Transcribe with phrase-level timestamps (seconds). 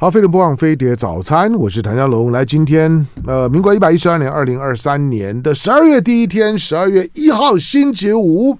[0.00, 2.30] 好，飞碟播放飞碟早餐，我是谭家龙。
[2.30, 8.56] 来，今天呃，民国一百一十二年二零二三年的十二月第一天，十二月一号星期五。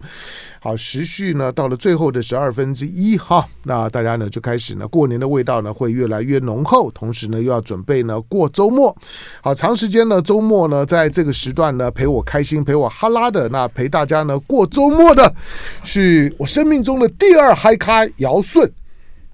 [0.59, 8.93] 好，时序呢到了最后的十二分之一哈，那大家呢就开始呢过年的味道呢会越来越浓厚，同时呢又要准备呢过周末。
[9.41, 15.33] 好，长时间呢周末呢在这个时段呢陪我开心陪我哈拉的，那陪大家呢过周末的
[15.85, 18.69] 是我生命中的第二嗨咖姚舜。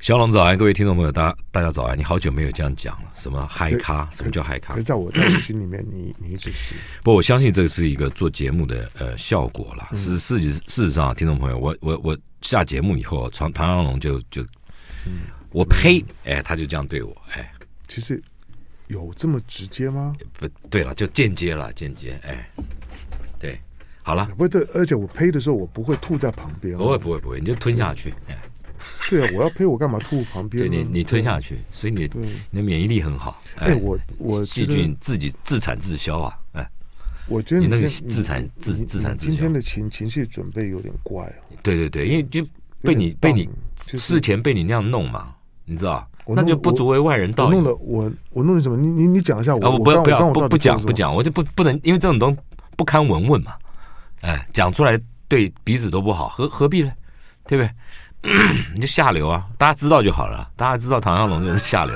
[0.04, 1.98] 小龙早安，各位听众朋友，大家大家早安！
[1.98, 4.06] 你好久没有这样讲了，什么嗨咖？
[4.12, 4.78] 什么叫嗨咖？
[4.80, 6.74] 在我在我心里面你，你你一直是。
[7.02, 9.88] 不，我相信这个是一个做节目的呃效果了。
[9.96, 14.42] 是事实事实上，听众朋友，我我我下节目以后，唐唐湘龙就就，
[15.06, 15.20] 嗯、
[15.52, 16.04] 我呸！
[16.24, 17.50] 哎，他就这样对我哎。
[17.88, 18.22] 其实
[18.88, 20.14] 有这么直接吗？
[20.38, 22.46] 不对了，就间接了，间接哎。
[23.38, 23.58] 对，
[24.02, 24.28] 好了。
[24.36, 26.76] 不对，而且我呸的时候，我不会吐在旁边。
[26.76, 28.12] 不会不会不会，你就吞下去。
[28.28, 28.36] 哎。
[29.10, 30.68] 对啊，我要呸，我干嘛吐旁边？
[30.68, 32.08] 对你，你吞下去，所以你
[32.50, 33.40] 你的免疫力很好。
[33.56, 36.38] 哎，我我细菌自己自产自销啊！
[36.52, 36.70] 哎，
[37.28, 39.30] 我觉得你那个自产自自产自销。
[39.30, 41.34] 今天的情情绪准备有点怪啊。
[41.62, 42.44] 对对对，因为就
[42.82, 46.08] 被你被你事前被你那样弄嘛，你知道？
[46.26, 47.46] 那就不足为外人道。
[47.46, 48.76] 我弄了，我我弄的什么？
[48.78, 49.54] 你你你讲一下。
[49.54, 52.38] 我不要不要不不讲不讲，我就不不能，因为这种东西
[52.76, 53.52] 不堪闻问嘛。
[54.22, 54.98] 哎，讲出来
[55.28, 56.90] 对彼此都不好，何何必呢？
[57.46, 57.70] 对不对？
[58.74, 59.44] 你就下流啊！
[59.58, 61.94] 大家知道就好了，大家知道唐湘龙就是下流，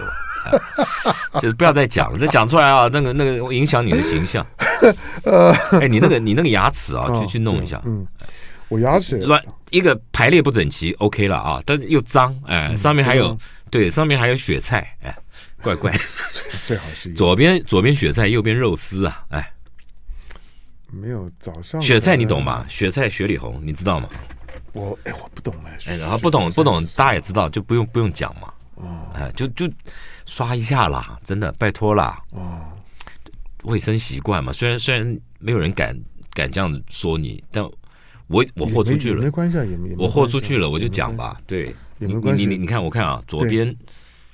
[1.41, 4.47] 就是不要再讲了，再讲出来啊，那个那个影响你的形象。
[5.25, 7.81] 呃哎，你那个你那个牙齿啊， 去去弄一下。
[7.85, 8.07] 嗯，
[8.69, 13.37] 我牙齿乱，一个排列不整齐，OK 了啊，但是又脏，哎，上面还有
[13.71, 15.17] 对，上面还有雪菜，哎，
[15.63, 15.93] 怪怪。
[16.65, 19.51] 最好是左边左边雪菜，右边肉丝啊，哎，
[20.93, 22.65] 没有早上雪菜你懂吗？
[22.69, 24.09] 雪菜雪里红，你知道吗？
[24.79, 29.69] 我哎，我不懂哎，哎，然后不懂不懂，大家也知道，就不用不用讲嘛，哦，哎，就就
[30.25, 32.61] 刷一下啦，真的，拜托啦，哦，
[33.65, 35.99] 卫生习惯嘛，虽然虽然没有人敢
[36.33, 37.65] 敢这样子说你，但
[38.29, 43.75] 我我豁出去了，没关系，也没我豁出去了，我就讲吧，对，也没关系，你你你看，我看啊，左边，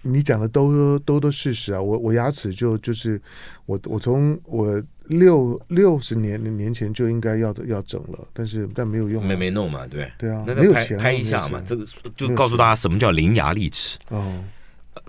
[0.02, 3.20] 你讲的都都都事实啊，我我牙齿就就是
[3.66, 4.82] 我我从我。
[5.06, 10.10] 六六十年年前就应该要要整了，但是但没有用，没没弄嘛，对。
[10.16, 11.84] 对啊，那没有钱拍一下嘛，这个
[12.16, 13.98] 就告诉大家什么叫伶牙俐齿。
[14.08, 14.42] 哦，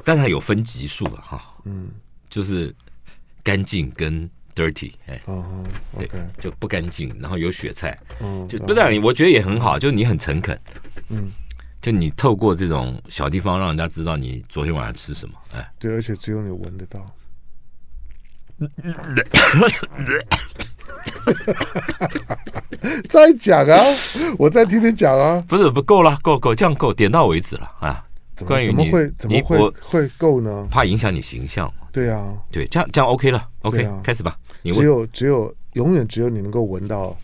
[0.03, 1.89] 但是它有分级数的哈，嗯，
[2.29, 2.75] 就是
[3.41, 5.63] 干净跟 dirty，哎，哦，
[5.97, 10.59] 对，就不干净，然后有雪菜，嗯，就不但我觉得也很好，就你很诚恳，
[11.09, 11.31] 嗯，
[11.81, 17.09] 就你透过这种小地方让人家知道你昨天晚上吃什么，哎，对，而且只有你闻得到。
[23.09, 23.77] 再讲啊！
[24.37, 25.43] 我再听你讲啊！
[25.47, 28.03] 不是不够了，够够这样够，点到为止了啊！
[28.45, 30.67] 关于怎么会怎么会会够呢？
[30.69, 31.71] 怕影响你形象。
[31.91, 34.37] 对啊，对，这样这样 OK 了，OK，开始吧。
[34.61, 37.15] 你只有只有永远只有你能够闻到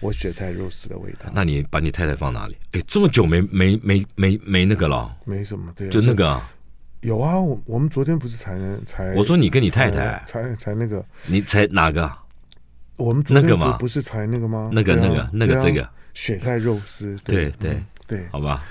[0.00, 1.30] 我雪菜肉丝的味道。
[1.32, 2.56] 那你把你太太放哪里？
[2.72, 5.14] 哎，这么久没没没没没那个了？
[5.24, 6.40] 没什么，对，就那个。
[7.02, 12.10] 有啊，我我们昨天不是才才我说你跟你太太才才那个，你才哪个？
[12.96, 14.70] 我们昨天不不是才那个吗？
[14.72, 18.62] 那个那个那个这个雪菜肉丝，对对对，好吧，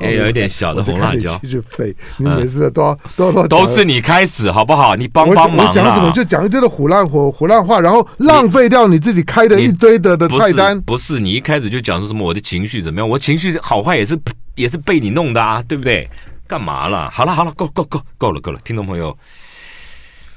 [0.00, 1.36] 也 有一点小的红辣椒。
[1.42, 4.94] 继续废，你每次都要都要都是你开始好不好？
[4.94, 5.66] 你帮帮忙。
[5.66, 10.80] 我讲什么就讲一堆的胡乱火胡乱话，然后浪费掉你自己开的一堆的的菜单。
[10.82, 13.08] 不是你一开始就讲说什么我的情绪怎么样？
[13.08, 14.16] 我情绪好坏也是
[14.54, 16.08] 也是被你弄的啊，对不对？
[16.54, 17.10] 干嘛了？
[17.10, 18.60] 好了好了，够够够够了够了！
[18.60, 19.18] 听众朋友，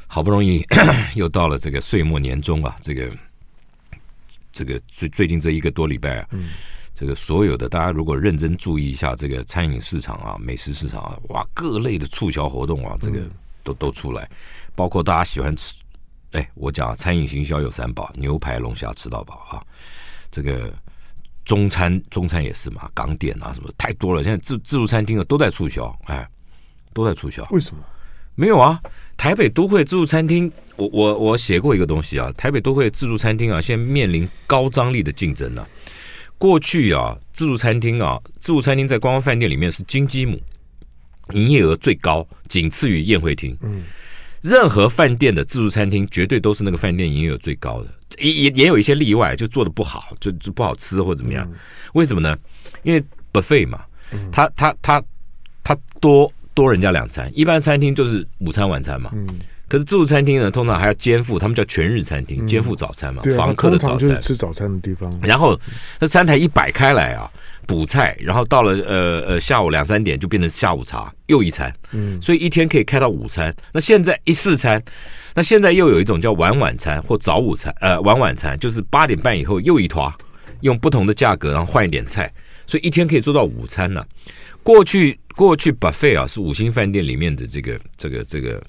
[0.07, 0.65] 好不容易
[1.13, 3.07] 又到了这个岁末年终啊，这个
[4.51, 6.53] 这个最最近这一个多礼拜啊，嗯、
[6.95, 13.21] 这个所有的大家如果认真注意一下这个餐饮市场啊、美食市场啊，哇，各类的促销活动啊，这个
[13.61, 14.27] 都都出来，
[14.73, 15.75] 包括大家喜欢吃，
[16.31, 19.61] 哎，我讲餐饮行销有三宝：牛排、龙虾吃到饱啊，
[20.31, 20.73] 这个。
[21.47, 24.21] 中餐中餐也是嘛，港点啊什么太多了。
[24.21, 26.27] 现在自自助餐厅啊都在促销，哎，
[26.93, 27.47] 都在促销。
[27.51, 27.81] 为什么？
[28.35, 28.79] 没有啊，
[29.15, 35.67] 台北都会自助餐厅，我我我写过一个东西啊，台北都会自助餐厅啊，现在面临高张力的竞争呢、啊。
[36.37, 40.37] 过去啊，自助餐厅啊，自助餐厅在观光饭店里面是金鸡母，
[41.31, 43.57] 营业额最高，仅次于宴会厅。
[43.61, 43.85] 嗯。
[44.41, 47.89] 任何饭店的自助餐厅绝对都是那个饭店营业额最高的，
[48.19, 51.45] 也也也有一些例外，就做的不好，就就不好吃或怎么样。
[51.51, 51.57] 嗯、
[51.93, 52.37] 为什么呢？
[52.83, 53.03] 因为
[53.33, 53.83] buffet 嘛，
[54.31, 55.03] 他他他
[55.63, 59.11] 他多多人家两餐，一般餐厅就是午餐晚餐嘛。
[59.13, 59.27] 嗯、
[59.67, 65.11] 可是自助餐厅呢，通常还要肩负，他们叫全日餐厅，肩负早餐嘛，嗯、房客的早餐就是吃早餐的地方。
[65.21, 65.59] 然后
[65.99, 67.29] 那餐台一摆开来啊，
[67.67, 73.53] 补菜，然后到了呃呃下午两三点就变成下午茶又一餐，嗯，所以一天可以开到午餐。
[73.73, 74.81] 那现在一四餐，
[75.35, 80.11] 那现在又有一种叫晚晚餐或早午餐，呃晚晚餐就是八点半以后又一坨，
[80.61, 82.33] 用不同的价格然后换一点菜，
[82.65, 84.07] 所以一天可以做到午餐呢、啊。
[84.63, 88.63] 过去过去 buffet 啊是五星饭店里面的这个这个这个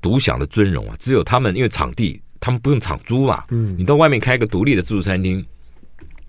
[0.00, 5.44] 独享的尊荣啊，只有他们因为场地他们不用场租嘛，嗯，你到外面开一个独立的自助餐厅。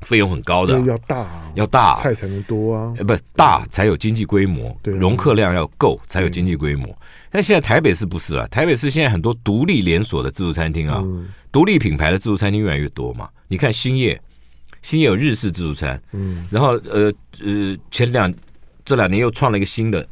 [0.06, 2.94] 费用很高的，要大、啊，要大，菜才能多啊！
[2.98, 6.96] 呃，不大才有经济规模，对，容客量要够才有经济规模。
[7.32, 13.28] 但现在台北市不是啊，台北市现在很多独立连锁的自助餐厅啊，嗯、独立品牌的自助餐厅越来越多嘛。
[13.48, 14.22] 你看欣叶，
[14.84, 17.12] 欣叶有日式自助餐，嗯，然后呃
[17.42, 18.32] 呃，前两
[18.86, 20.08] 这两年又创了一个新的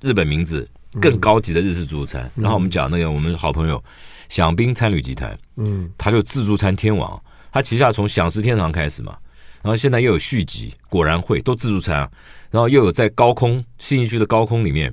[0.00, 0.68] 日本名字，
[1.00, 2.28] 更高级的日式自助餐。
[2.34, 3.80] 嗯、然后我们讲那个我们好朋友
[4.28, 7.22] 享宾餐旅集团，嗯，他就自助餐天王。
[7.52, 9.16] 他旗下从享食天堂开始嘛，
[9.62, 12.10] 然后现在又有续集，果然会都自助餐啊，
[12.50, 14.92] 然后又有在高空信义区的高空里面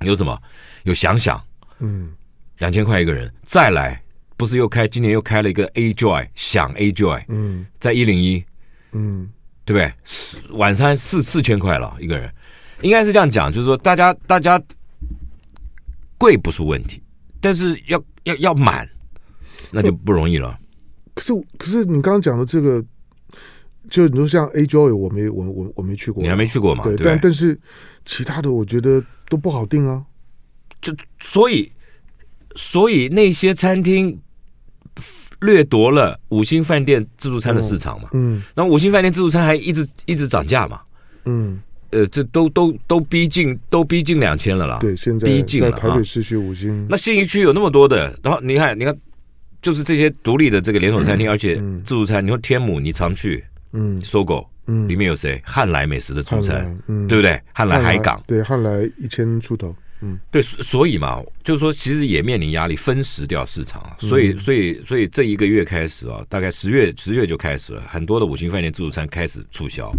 [0.00, 0.40] 有什么？
[0.84, 1.42] 有想想，
[1.78, 2.12] 嗯，
[2.58, 4.00] 两千块一个人，再来
[4.36, 8.44] 不是又开今年又开了一个 A Joy 想 A Joy，嗯，在一零一，
[8.92, 9.28] 嗯，
[9.64, 10.56] 对不对？
[10.56, 12.32] 晚餐四四千块了一个人，
[12.82, 14.60] 应该是这样讲，就是说大家大家
[16.18, 17.02] 贵不是问题，
[17.40, 18.88] 但是要要要满，
[19.70, 20.58] 那就不容易了。
[21.16, 22.84] 可是，可是你刚刚讲的这个，
[23.88, 26.84] 就你说像 A Joy，我没我我我没去过，你还没去过嘛？
[26.84, 27.58] 对，对但但是
[28.04, 30.04] 其他的我觉得都不好定啊。
[30.82, 31.72] 就所以，
[32.54, 34.20] 所以那些餐厅
[35.40, 38.10] 掠夺了五星饭店自助餐的市场嘛。
[38.12, 38.42] 嗯。
[38.54, 40.82] 那五星饭店自助餐还一直一直涨价嘛。
[41.24, 41.58] 嗯。
[41.92, 44.80] 呃，这都都都逼近都逼近两千了啦。
[44.82, 45.70] 对，现在逼近了。
[45.70, 48.94] 在台北市区五星，那信义区有那么多的，然后你看，你看。
[49.66, 52.24] 就是这些独立的这个连锁餐厅，而且自助餐。
[52.24, 55.42] 你说天母，你常去，嗯，SOGO，嗯，里面有谁？
[55.44, 57.42] 汉来美食的主餐，嗯，对不对？
[57.52, 63.96] 汉来海港，对，汉来一千出头，嗯，对，所以嘛，就是说，其实也面临压力，分食掉市场啊。
[63.98, 69.90] 所以，所以，所以这一个月开始啊，大概十月十月就开始了，很多的五星饭店自助餐开始促销，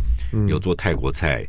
[0.47, 1.45] 有做泰国菜，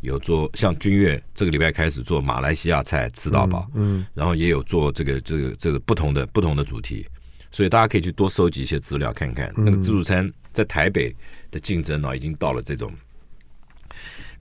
[0.00, 7.06] 有做像君悦这个礼拜开始做马来西亚菜吃到饱，嗯，然后也有做这个这个这个不同的不同的主题。
[7.50, 11.14] 所以大家可以去多收集一些资料看看，那个自助餐在台北
[11.50, 12.92] 的竞争呢，已经到了这种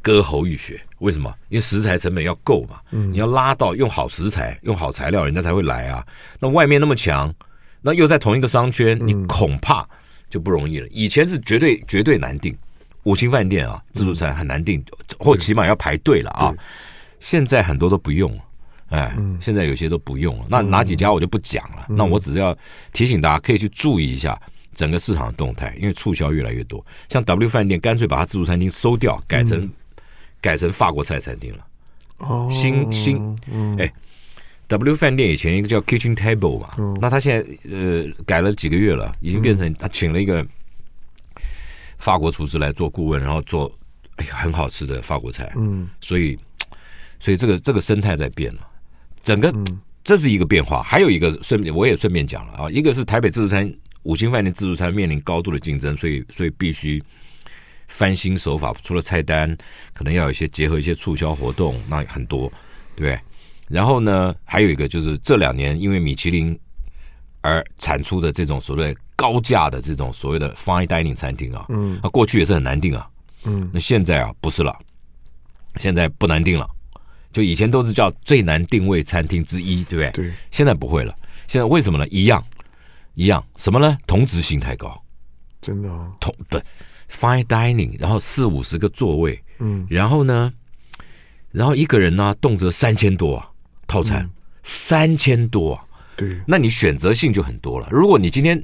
[0.01, 0.79] 割喉浴血。
[0.99, 1.33] 为什么？
[1.49, 6.05] 因为食材成本要够嘛，你要拉到用好食材、用好材料，人家才会来啊。
[6.39, 7.33] 那外面那么强，
[7.81, 9.87] 那又在同一个商圈，你恐怕
[10.29, 10.87] 就不容易了。
[10.89, 12.55] 以前是绝对绝对难订，
[13.03, 14.83] 五星饭店啊，自助餐很难订，
[15.17, 16.53] 或起码要排队了啊。
[17.19, 18.43] 现在很多都不用了。
[18.89, 21.85] 哎，现在有些都不用了，那哪几家我就不讲了。
[21.89, 22.57] 那我只是要
[22.91, 24.39] 提醒大家，可以去注意一下
[24.73, 26.83] 整个市场的动态，因为促销越来越多。
[27.07, 29.69] 像 W 饭店干脆把它自助餐厅收掉，改成
[30.41, 31.65] 改成法国菜餐厅了。
[32.17, 33.37] 哦，新新
[33.77, 33.93] 哎
[34.67, 40.45] ，W 饭店以前一个叫 Kitchen Table 嘛，那他现在呃改了几个月了，已经变成他请了一个
[41.99, 43.71] 法国厨师来做顾问，然后做
[44.15, 45.53] 哎呀很好吃的法国菜。
[45.57, 46.37] 嗯，所以
[47.19, 48.67] 所以这个这个生态在变了。
[49.23, 49.53] 整个
[50.03, 53.71] 这是一个变化，还有一个顺便我也顺便讲了啊，一个是台北自助餐
[54.03, 57.03] 五星饭店自助餐面临高度的竞争，所以所以必须
[57.87, 59.55] 翻新手法，除了菜单，
[59.93, 62.47] 可能要有一些结合一些促销活动，那很多，
[62.95, 63.19] 对不对？
[63.67, 66.57] 然后呢，还有一个就是这两年因为米其林
[67.41, 73.07] 而产出的这种所谓高价的这种所谓的 fine dining 餐厅啊，嗯，那过去也是很难订啊，
[73.43, 74.75] 嗯，那现在啊不是了，
[75.75, 76.67] 现在不难订了。
[77.31, 80.25] 就以前都是叫最难定位餐厅之一，对不对？
[80.25, 80.33] 对。
[80.51, 81.15] 现在不会了。
[81.47, 82.07] 现在为什么呢？
[82.09, 82.43] 一样，
[83.13, 83.43] 一样。
[83.57, 83.97] 什么呢？
[84.07, 84.99] 同质性太高。
[85.61, 86.11] 真的哦。
[86.19, 86.61] 同对
[87.11, 90.51] fine dining，然后四五十个座位，嗯，然后呢，
[91.51, 93.49] 然后一个人呢，动辄三千多啊，
[93.87, 94.31] 套餐、嗯、
[94.63, 95.85] 三千多啊。
[96.15, 96.39] 对。
[96.47, 97.87] 那你选择性就很多了。
[97.91, 98.63] 如果你今天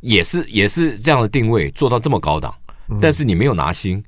[0.00, 2.54] 也是也是这样的定位做到这么高档，
[2.88, 4.02] 嗯、但是你没有拿星，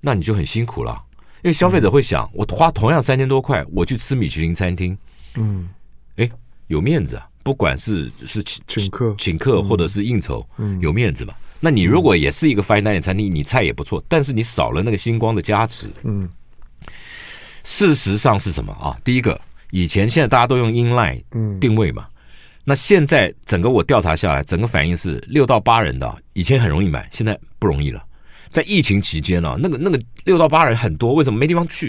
[0.00, 1.02] 那你就很辛苦了。
[1.46, 4.98] 因为消费者会想，我花同样三千多块，我去吃米其林餐厅，
[5.36, 5.68] 嗯，
[6.16, 6.28] 哎，
[6.66, 7.28] 有面子啊！
[7.44, 11.32] 不管是是请请客、请客或者是应酬，嗯，有面子嘛。
[11.60, 16.28] 那你如果也是一个 fine dining 餐厅，你菜也不错，但是你少了那个星光的加持，嗯。
[17.62, 18.98] 事实上是什么啊？
[19.04, 21.22] 第一个，以前现在大家都用 inline
[21.60, 22.08] 定位嘛，
[22.64, 28.02] 那现在整个我调查下来，整个反应是六到八人的，以前很容易买，现在不容易了。
[28.50, 31.88] 在疫情期间呢、啊，那个那个六到八人很多，为什么没地方去？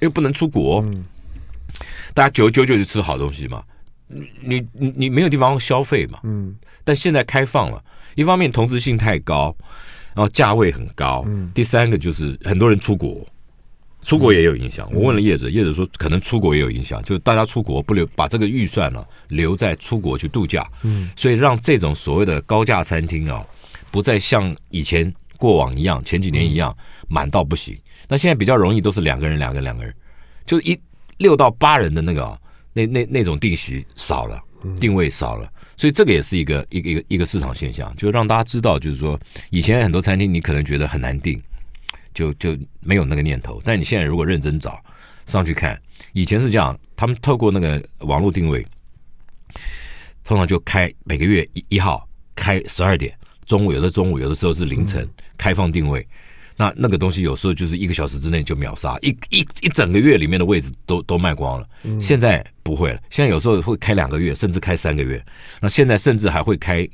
[0.00, 1.04] 因为不能出国，嗯、
[2.12, 3.62] 大家九九九就吃好东西嘛。
[4.06, 6.20] 你你你没有地方消费嘛。
[6.24, 6.54] 嗯。
[6.86, 7.82] 但现在开放了，
[8.14, 9.56] 一方面同质性太高，
[10.14, 13.26] 然后价位很高，嗯，第三个就是很多人出国，
[14.02, 14.86] 出国也有影响。
[14.92, 23.42] 我问了叶子，叶子说可能出国也有影响，就是大家出国不留把这个预算呢、啊、留在出国去度假，嗯，所以让这种所谓的高价餐厅啊，
[23.90, 25.10] 不再像以前
[25.44, 26.74] 过往一样，前几年一样
[27.06, 27.78] 满到不行。
[28.08, 29.94] 那现在比较容易都是两个人，两个人两个人，
[30.46, 30.78] 就一
[31.18, 32.40] 六到八人的那个、啊，
[32.72, 34.40] 那那那种定席少了，
[34.80, 35.52] 定位少了。
[35.76, 39.20] 所以这个也是一个一个一个一个市场现象，就让大家知道，就是说
[39.50, 41.38] 以前很多餐厅你可能觉得很难定，
[42.14, 43.60] 就就没有那个念头。
[43.64, 44.82] 但你现在如果认真找
[45.26, 45.78] 上去看，
[46.14, 48.66] 以前是这样，他们透过那个网络定位，
[50.24, 56.06] 通常就开每个月一一号开十二点，中午有的中午有的时候是凌晨开放定位。
[56.56, 61.68] 那那个东西有时候就是一个小时之内就秒杀，一一一整个月里面的位置都都卖光了。
[62.00, 65.20] 现在不会了，现在有时候会开两个月，甚至开三个月。
[65.60, 66.88] 那现在甚至还会开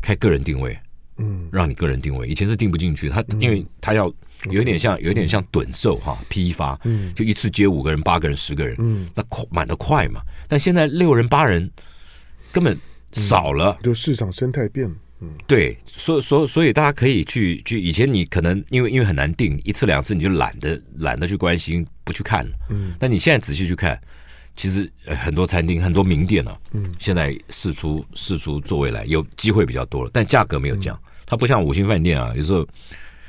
[0.00, 0.78] 开个人定位，
[1.18, 2.26] 嗯，让你个人定位。
[2.26, 4.10] 以前是定不进去，他因为他要
[4.50, 10.22] 有点像有点像趸售哈，批发，嗯，就一次接五个人、八个人、十个人，嗯，那满的快嘛。
[10.48, 11.70] 但现在六人、八人
[12.50, 12.74] 根本
[13.12, 14.94] 少了，就市场生态变了。
[15.46, 22.50] 对，所所所以大家可以去去，以前你可能因为因为很难定一次两次，你就懒得懒得去关心，不去看了。
[22.70, 24.00] 嗯，但你现在仔细去看，
[24.56, 30.98] 其实很多餐厅很多名店呢、啊，嗯，现在试出试出座位来，有机会比较多了，但价格没有降。
[31.26, 32.66] 它不像五星饭店啊，有时候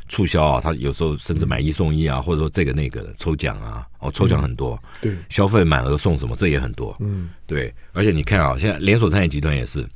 [0.09, 4.81] 促销啊，它有时候甚至买一送一啊，或者说这个那个的抽奖啊，哦，抽奖很多。
[4.99, 6.95] 对，消费满额送什么，这也很多。
[6.99, 9.87] 嗯，对，而且你看啊，现在连锁餐饮集团也是。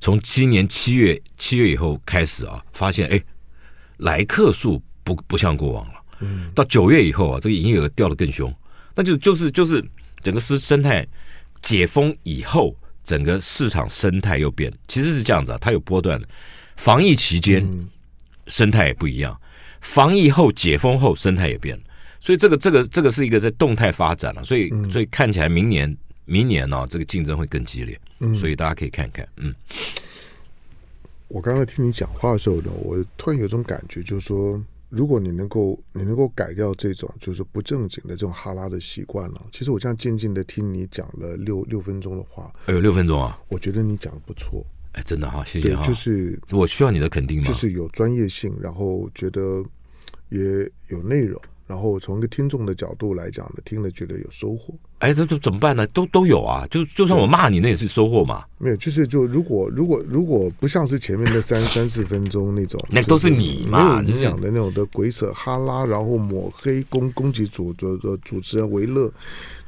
[0.00, 3.22] 从今年七月七月以后开始啊，发现哎，
[3.98, 5.94] 来客数不不像过往了。
[6.20, 8.52] 嗯，到九月以后啊，这个营业额掉的更凶。
[8.94, 9.84] 那就就是就是
[10.22, 11.06] 整个生生态
[11.62, 14.72] 解封以后，整个市场生态又变。
[14.88, 16.26] 其实是这样子啊，它有波段的。
[16.76, 17.66] 防疫期间
[18.46, 19.38] 生态也不一样，
[19.82, 21.82] 防疫后解封后生态也变了。
[22.20, 24.44] 所以这个这个这个是一个在动态发展了。
[24.44, 27.98] 所以所以看起来明年明年呢，这个竞争会更激烈。
[28.20, 29.26] 嗯，所以大家可以看看。
[29.36, 29.54] 嗯，
[31.28, 43.40] 我刚才听你讲话的时候呢，我突然有种感觉，就是说，如果你能够你能够改掉这种就是不正经的这种哈拉的习惯了，其实我这样静静的听你讲了六六分钟的话，哎呦，六分钟啊！
[43.48, 45.82] 我觉得你讲的不错，哎，真的哈，谢谢哈。
[45.86, 47.44] 就是我需要你的肯定吗？
[47.44, 49.64] 就是有专业性，然后觉得
[50.28, 54.74] 也有内容，然后从一个听众的角度来讲呢，听了觉得有收获。
[55.00, 55.86] 哎，这这怎么办呢？
[55.88, 58.44] 都都有啊，就就算我骂你，那也是收获嘛。
[58.58, 69.10] 没有，就是就如果如果如果不像是前面的三三四分钟那种，那都是你嘛，你讲的那种的鬼扯哈拉，然后抹黑攻攻击主主主主持人为乐。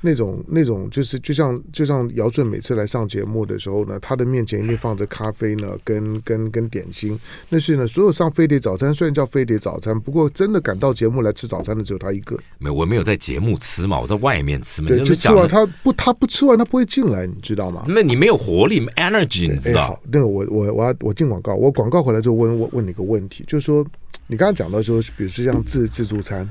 [0.04, 7.16] 那种那种就是就像就像姚顺每次来上节目的时候呢，他的面前一定放着咖啡呢，跟跟跟点心。
[7.48, 12.36] 那是呢，所有上飞碟早餐虽然叫飞碟早餐，不过真的赶到节目来吃早餐的只有他一个。
[12.58, 14.88] 没有，我没有在节目吃嘛，我在外面吃嘛。
[14.88, 17.84] 对，就吃完他不他不吃完他不会进来，你知道吗？
[17.88, 19.88] 那你没有活力，energy，你知道？
[19.88, 23.86] 好，那个我我我要我进广告，我广告回来之后问问问你个问题，就是说
[24.26, 26.48] 你刚刚讲到说，比如说像自自助餐，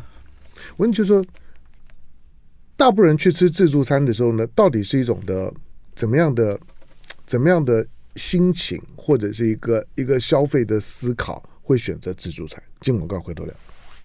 [0.78, 1.26] 问题就是说。
[2.78, 5.54] 大部分人去吃自助餐的时候呢，到底是一种的
[5.94, 6.60] 怎么样的
[7.28, 7.86] 怎么样的
[8.16, 12.60] 心情，或者是一个一个消费的思考，会选择自助餐？
[12.80, 13.54] 进广告回头聊。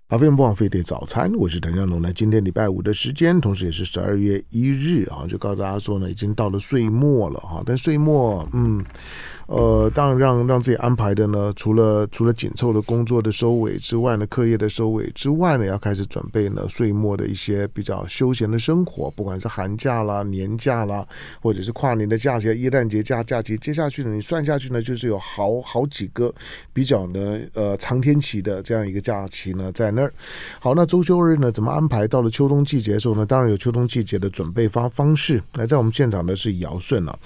[0.09, 2.01] 好，非常不枉飞碟早餐，我是谭家龙。
[2.01, 7.61] 那，今天礼拜五的时间，同时也是十二月一日啊，就告诉大家说呢，已经到了岁末了哈。
[7.67, 8.85] 但岁末，嗯。
[9.47, 21.07] 呃，当然让让自己安排的呢，除了除了紧凑的工作的收尾之外呢，课业的收尾之外呢，要开始准备呢岁末的一些比较休闲的生活，不管是寒假啦、年假啦，
[21.41, 26.35] 或者是跨年的假期、耶诞节假假期，接下去呢，你算下去呢，就是有好好几个
[26.73, 30.13] 比较呢呃长天期的这样一个假期呢在那儿。
[30.59, 32.09] 好，那周休日呢怎么安排？
[32.09, 35.41] 到了秋冬季节的时候呢，当然有秋冬季节的准备方方式。
[35.55, 37.17] 来，在我们现场的是姚顺啊，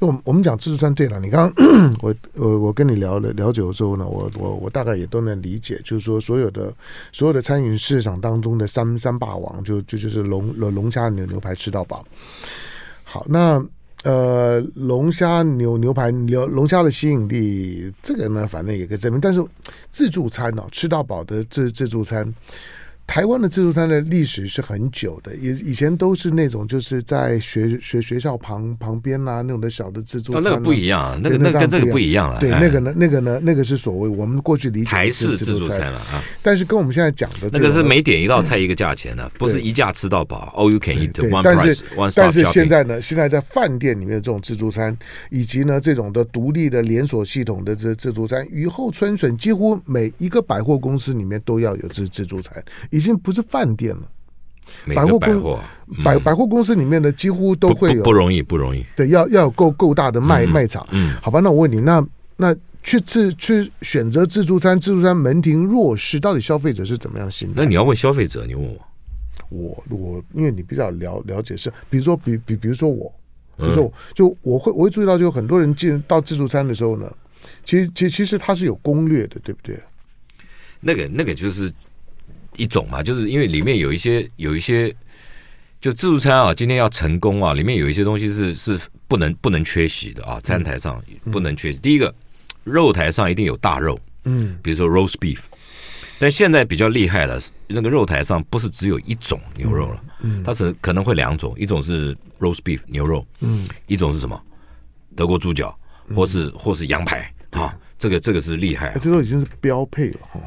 [0.00, 1.65] 因为我们我们讲自助餐对了，你刚刚。
[2.00, 6.72] 我我我跟你聊了聊久之后呢，我我我大概也都能理解，就是说所有的
[7.12, 12.04] 所有的餐饮市场当中的三三霸王，就就就是龙龙虾牛牛排吃到饱。
[13.04, 13.64] 好，那
[14.04, 19.20] 呃龙虾牛牛排牛龙虾的吸引力，这个呢反正也可以证明。
[19.20, 19.44] 但是
[19.90, 22.32] 自助餐呢、哦，吃到饱的自自助餐，
[23.06, 32.40] 台湾的自助餐的历史是很久的，以以前都是那种就是在学学学校旁旁边啊那种的小的自助餐，啊哦，那个不一样，那个那跟这个不一样了。
[32.40, 36.22] 对，那个呢，那个呢，那个是所谓我们过去理解台式自助餐了啊。
[36.42, 41.44] 但是跟我们现在讲的那个是每点一道菜一个价钱的，不是一价吃到饱，all you can eat one price。
[41.44, 41.84] 但是
[42.16, 44.94] 但是现在呢，现在在饭店里面的这种自助餐，
[45.30, 52.62] 以及呢这种的独立的连锁系统的这自助餐，雨后春笋，几乎每一个百货公司里面都要有自自助餐。
[52.96, 54.02] 已经不是饭店了，
[54.94, 55.58] 百货公
[56.02, 58.82] 百百货公司里面的几乎都会有，不容易，不容易。
[58.96, 60.86] 对，要要有够够大的卖卖场。
[60.92, 62.02] 嗯，好吧，那我问你，那
[62.38, 67.54] 那去自去选择自助餐，自助餐门庭若市，到底消费者是怎么样心态？
[67.58, 68.78] 那你要问消费者，你问我，
[69.50, 73.12] 我我因为你比较了了解是，比如说比比比如说我，
[73.58, 77.12] 比如说就我会我会注意到，就很多人进到自助餐的时候呢，
[77.62, 79.78] 其实其实其实它是有攻略的，对不对？
[80.80, 81.70] 那个那个就是。
[82.56, 84.94] 一种嘛，就是因为里面有一些有一些，
[85.80, 91.78] 就自助餐啊，今天要成功啊，里面有一些东西是是不能不能缺席的啊，餐台上不能缺席。
[91.78, 92.12] 第一个，
[92.64, 95.38] 肉台上一定有大肉，嗯，比如说 roast beef，
[96.18, 104.40] 但现在比较厉害的，那个肉台上不是只有一种牛肉了，嗯，它是可能会两种，一种是 roast beef 牛肉，嗯，一种是什么？
[105.14, 105.76] 德国猪脚，
[106.14, 110.40] 或是或是羊排啊，这个这个是厉害，这都已经是标配了哈。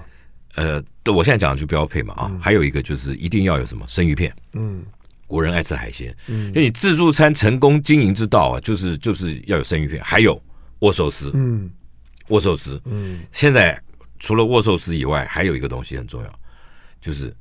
[0.56, 4.84] 呃，对，我现在讲的就标配嘛啊，还有一个就是一定要有什么生鱼片，嗯，
[5.26, 10.40] 国人爱吃海鲜，嗯，就你自助餐成功经营之道啊，就是就是要有生鱼片，还有
[10.80, 11.68] 握寿司，嗯，
[12.28, 13.76] 握寿司，嗯，现在
[14.20, 16.40] 除了握寿司以外，还有一个东西很重要，
[17.02, 17.36] 就是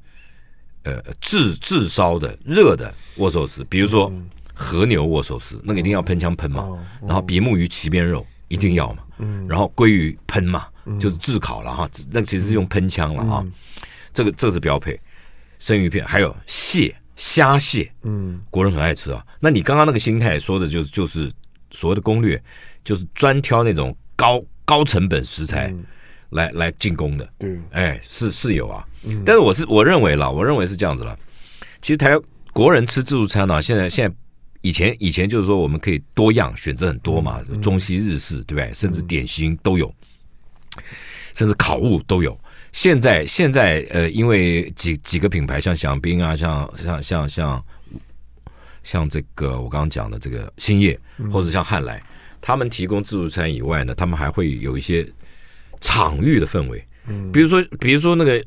[0.84, 4.10] 呃炙炙烧的热的握寿司，比如说
[4.54, 6.66] 和牛握寿司，那个一定要喷枪喷嘛，
[7.02, 10.66] 然后比目鱼鳍边肉一定要嘛，嗯，然后鲑鱼喷嘛。
[11.00, 13.47] 就是炙烤了哈，那其实是用喷枪了啊，
[14.12, 14.99] 这个这是标配，
[15.59, 19.25] 生鱼片还有蟹虾蟹，嗯，国人很爱吃啊。
[19.40, 21.30] 那你刚刚那个心态说的就是就是
[21.71, 22.40] 所谓的攻略，
[22.85, 25.75] 就是专挑那种高高成本食材
[26.30, 28.87] 来来进攻的，对，哎，是是有啊，
[29.25, 31.18] 但是我是我认为啦，我认为是这样子了。
[31.80, 32.18] 其实台
[32.52, 34.14] 国人吃自助餐呢，现在现在
[34.62, 38.75] 以前以前就是说我们可以多样选择很多嘛，中西日式对不对？
[38.75, 39.92] 甚至点心都有。
[41.35, 42.38] 甚至烤物都有。
[42.70, 47.64] 现在现在呃，因为几几个品牌，像饗宾啊，像像像像
[48.82, 50.99] 像这个我刚刚讲的这个兴业，
[51.32, 52.02] 或者像汉来，
[52.41, 55.06] 他们提供自助餐以外呢，他们还会有一些
[55.80, 56.86] 场域的氛围。
[57.06, 58.45] 嗯，比如说比如说那个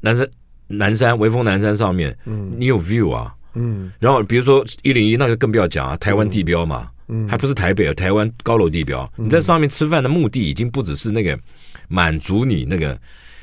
[0.00, 0.28] 南山
[0.66, 6.90] 南山微风南山上面，嗯，你有 view 啊，嗯，然后比如说一零一那个更不要讲啊，台湾地标嘛。
[7.28, 9.10] 还不是台北，台湾高楼地标。
[9.16, 11.38] 你在上面吃饭的目的已经不只是那个
[11.88, 13.00] 满足你那个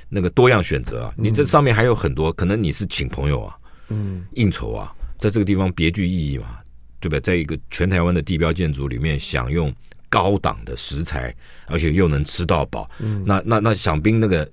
[0.09, 3.57] 那个多样选择啊，你这上面还有很多，可能你是请朋友啊，
[3.89, 6.59] 嗯，应酬啊，在这个地方别具意义嘛，
[6.99, 7.19] 对吧？
[7.19, 9.73] 在一个全台湾的地标建筑里面享用
[10.07, 12.89] 高档的食材，而且又能吃到饱。
[13.25, 14.49] 那那那享宾那个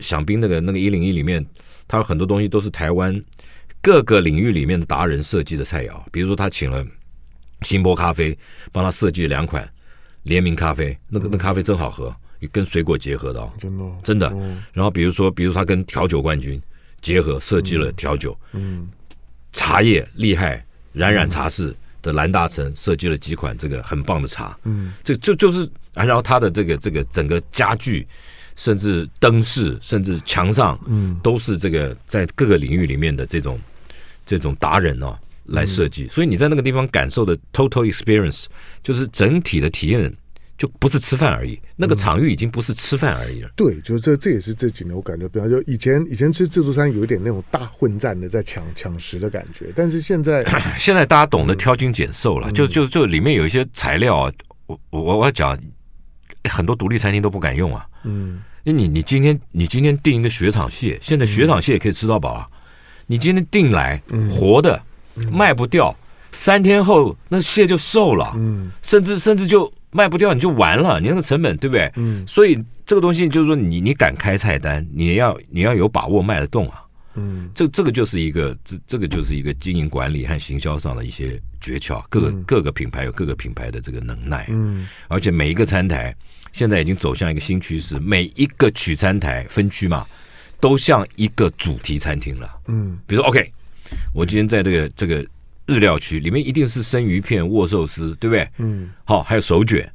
[0.00, 1.44] 享宾那个那个一零一里面，
[1.88, 3.18] 它有很多东西都是台湾
[3.80, 6.84] 各个领域里面的达人设计的菜肴，比如说他请了。
[7.62, 8.36] 星波咖啡
[8.72, 9.68] 帮他设计了两款
[10.24, 12.14] 联名咖啡，那个那咖啡真好喝，
[12.52, 14.28] 跟水果结合的哦，真的真的。
[14.72, 16.60] 然后比如说，比如他跟调酒冠军
[17.00, 18.88] 结合设计了调酒，嗯，
[19.52, 28.06] 茶叶厉害，冉冉茶室的蓝大成设计了几款这个很棒的茶，嗯，这就就是，然后他的这个这个整个家具，
[28.56, 33.58] 甚至灯饰，甚至墙上，嗯，都是这个在各个领域里面的这种
[34.26, 35.18] 这种达人哦。
[35.50, 38.46] 来设计，所以你在那个地方感受的 total experience
[38.82, 40.12] 就是整体的体验，
[40.56, 41.60] 就不是吃饭而已。
[41.76, 43.48] 那个场域已经不是吃饭而已了。
[43.48, 50.44] 嗯、对，就是这这也是这几年我感觉，比方说以前以前吃自助餐有一点那种大混战的在抢抢食的感觉，但是现在
[50.78, 54.32] 现在大家懂得挑精拣瘦了，嗯、就就就里面有一些材料啊，
[54.66, 55.58] 我我我要讲，
[56.48, 57.86] 很多独立餐厅都不敢用啊。
[58.04, 62.46] 嗯，因为你你今天你今天订一个雪场蟹，现在雪场蟹也可以吃到饱啊。
[63.06, 64.80] 你今天订来活的。
[65.30, 65.94] 卖不掉，
[66.32, 71.90] 三天后那蟹就瘦了，嗯，甚至甚至就卖不掉，你就完了，你那个成本对不对？
[71.96, 86.14] 嗯，所以这个东西就是说你，你你敢开菜单，你要你要有把握卖得动啊，嗯，这这个就是一个这这个就是一个经营管理和行销上的一些诀窍，各个各个品牌有各个品牌的这个能耐，嗯，而且每一个餐台
[86.52, 90.06] 现在已经走向一个新趋势，每一个取餐台分区嘛，
[90.60, 93.52] 都像一个主题餐厅了，嗯，比如说 OK。
[94.12, 95.24] 我今天在这个这个
[95.66, 98.48] 日料区里面，一定是生鱼片、握寿司，对不对？
[98.58, 99.90] 嗯，好，还有手卷，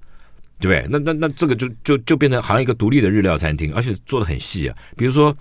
[0.59, 0.87] 对不对？
[0.89, 4.77] 那那那这个就就就变成好像一个独立的日料餐厅，而且做的很细啊。
[4.95, 5.35] 比如说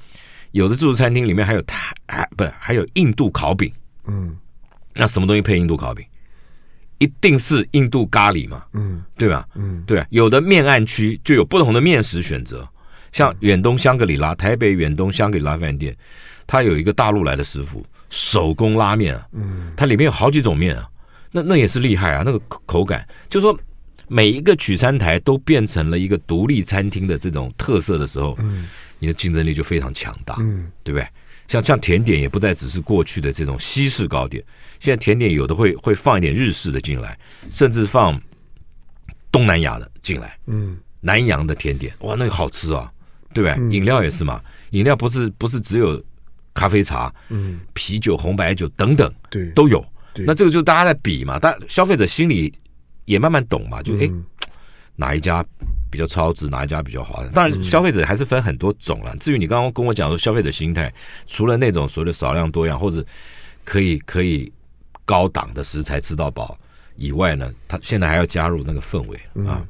[0.52, 3.72] 有的自助餐厅里面还有台，还不还有印度烤饼，
[4.06, 4.36] 嗯，
[4.94, 6.04] 那什么东西配印度烤饼？
[6.98, 9.46] 一定是印度咖喱嘛，嗯，对吧？
[9.56, 12.66] 嗯，对啊，有的面案区就有不同的面食选择，
[13.12, 15.94] 像远东香格里拉，台北远东香格里拉饭店，
[16.46, 17.84] 它有一个大陆来的师傅
[18.14, 20.88] 手工拉面啊，嗯，它里面有好几种面啊，
[21.32, 23.58] 那那也是厉害啊，那个口口感，就是说
[24.06, 28.68] 每一个取餐台都变成了一个独立餐厅的这种特色的时候，嗯，
[29.00, 31.06] 你的竞争力就非常强大，嗯，对不对？
[31.48, 34.42] 像像甜点也不再只是过去的这种西式糕点，
[34.78, 37.18] 现在甜点有的会会放一点日式的进来，
[37.50, 38.18] 甚至放
[39.32, 42.90] 东南亚的进来，嗯，南洋的甜点，哇，那个好吃啊，
[43.34, 43.52] 对不对？
[43.58, 43.72] 嗯。
[43.72, 46.02] 饮料也是嘛，饮料不是不是只有
[46.54, 49.84] 咖啡茶，嗯，啤酒、红白酒等等对，都有。
[50.26, 52.52] 那这个就大家在比嘛，但消费者心里
[53.04, 54.24] 也慢慢懂嘛，就哎、嗯
[54.96, 55.44] 哪一家
[55.90, 57.32] 比较超值，哪一家比较划算？
[57.32, 59.12] 当然，消费者还是分很多种啦。
[59.18, 60.94] 至于你刚刚跟我讲说消费者心态，
[61.26, 63.04] 除了那种所谓的少量多样或者
[63.64, 64.52] 可以可以
[65.04, 66.56] 高档的食材吃到饱
[66.94, 69.66] 以外呢，他现在还要加入那个氛围啊。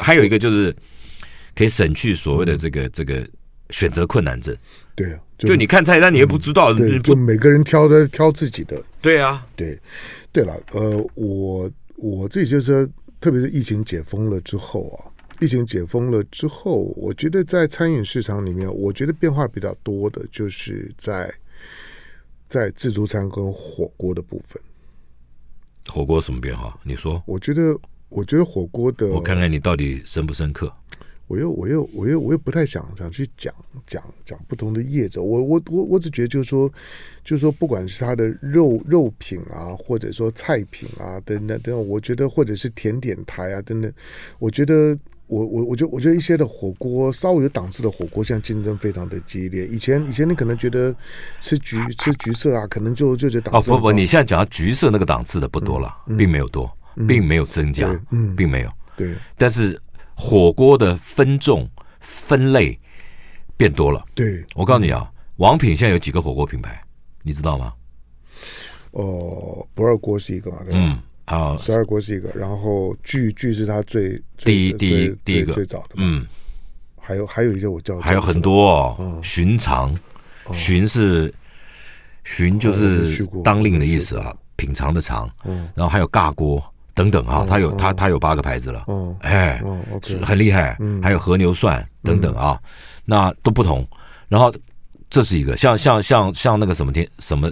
[0.00, 0.74] 还有一个就是
[1.54, 3.28] 可以省去所谓的这个这个
[3.70, 4.56] 选择困难症。
[4.94, 9.78] 对啊，就你看菜单，你也不知道，对，就每个人挑的挑自己的，对啊，对，
[10.30, 12.88] 对了，呃，我我自己就是，
[13.20, 21.32] 特别是疫情解封了之后啊，疫情解封了之后，我觉得在餐饮市场里面，我觉得变化比较多的就是在
[22.46, 24.62] 在自助餐跟火锅的部分。
[25.90, 26.78] 火锅什么变化？
[26.84, 27.76] 你说，我觉得，
[28.08, 30.72] 我觉得火锅的，我看看你到底深不深刻。
[31.26, 33.52] 我又我又我又我又不太想想去讲
[33.86, 36.70] 讲讲不同的业者，我我我我只觉得就是说，
[37.24, 43.90] 就是说，不管是它的肉肉品啊，或者说菜品啊等等等等，我觉得或者是甜点台啊等等，
[44.38, 49.66] 我觉得我我我觉得我觉得一些的火锅稍微有档次的火锅，现在竞争非常的激烈。
[49.66, 50.94] 以前以前你可能觉得
[51.40, 58.70] 吃橘吃橘色啊，可能就就觉得档次哦不不，你现在讲到橘色那个档次的不多了，嗯、并没有多，嗯、并没有增加，嗯，并没有。
[58.94, 59.80] 对，但是。
[60.14, 61.68] 火锅的分众
[62.00, 62.78] 分类
[63.56, 64.04] 变多了。
[64.14, 66.80] 对，我告诉你啊，王品现在有几个火锅品牌，
[67.22, 67.72] 你知道吗？
[68.92, 70.78] 哦，不二锅是一个嘛，对吧？
[70.78, 75.52] 嗯，啊，十二锅是一个，然后聚聚是他最第一第一第一个。
[75.52, 76.26] 最早的，嗯，
[77.00, 78.66] 还有还有一些我叫还有很多
[78.98, 79.96] 哦，寻常，
[80.52, 81.32] 寻是
[82.22, 86.62] 寻就是当令的意思啊，品尝的尝，嗯，然后还有尬锅。
[86.94, 89.60] 等等啊，它有它它有八个牌子了，哦，哎，
[90.22, 92.60] 很厉害，还有和牛涮等等啊，
[93.04, 93.86] 那都不同。
[94.28, 94.52] 然后
[95.10, 97.50] 这是一个，像像像像那个什么天什么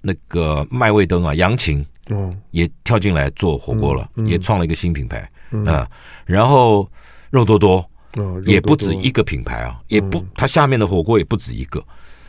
[0.00, 5.86] 那个麦味登啊，杨琴，嗯，也跳进来做火锅了，也创了一个新品牌，嗯，
[6.24, 6.90] 然后
[7.30, 7.84] 肉多多，
[8.46, 11.82] 也不止一个品牌啊，也不它下面的火锅也不止一个。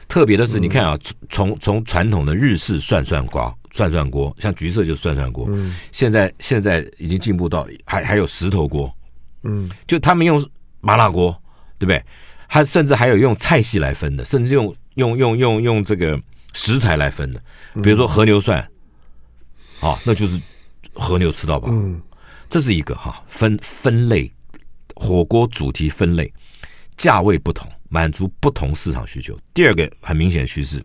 [0.10, 0.98] 特别的是，你看啊，
[1.30, 3.56] 从从传统的日式涮涮锅。
[3.72, 5.46] 涮涮锅，像橘色就是涮涮锅。
[5.48, 8.92] 嗯，现在现在已经进步到还还有石头锅。
[9.44, 10.44] 嗯，就他们用
[10.82, 11.32] 麻辣锅，
[11.78, 12.04] 对不对？
[12.48, 16.20] 他甚至还有用菜系来分的，甚至用用用用用这个
[16.54, 17.40] 食材来分的。
[17.84, 18.60] 比如说和牛涮，
[19.82, 20.42] 啊，那就是
[20.94, 21.70] 和牛吃到饱。
[21.72, 22.02] 嗯，
[22.50, 24.34] 这是一个哈分分类
[24.96, 26.34] 火锅主题分类，
[26.98, 29.38] 价位不同，满足不同市场需求。
[29.54, 30.82] 第二个很明显的趋势。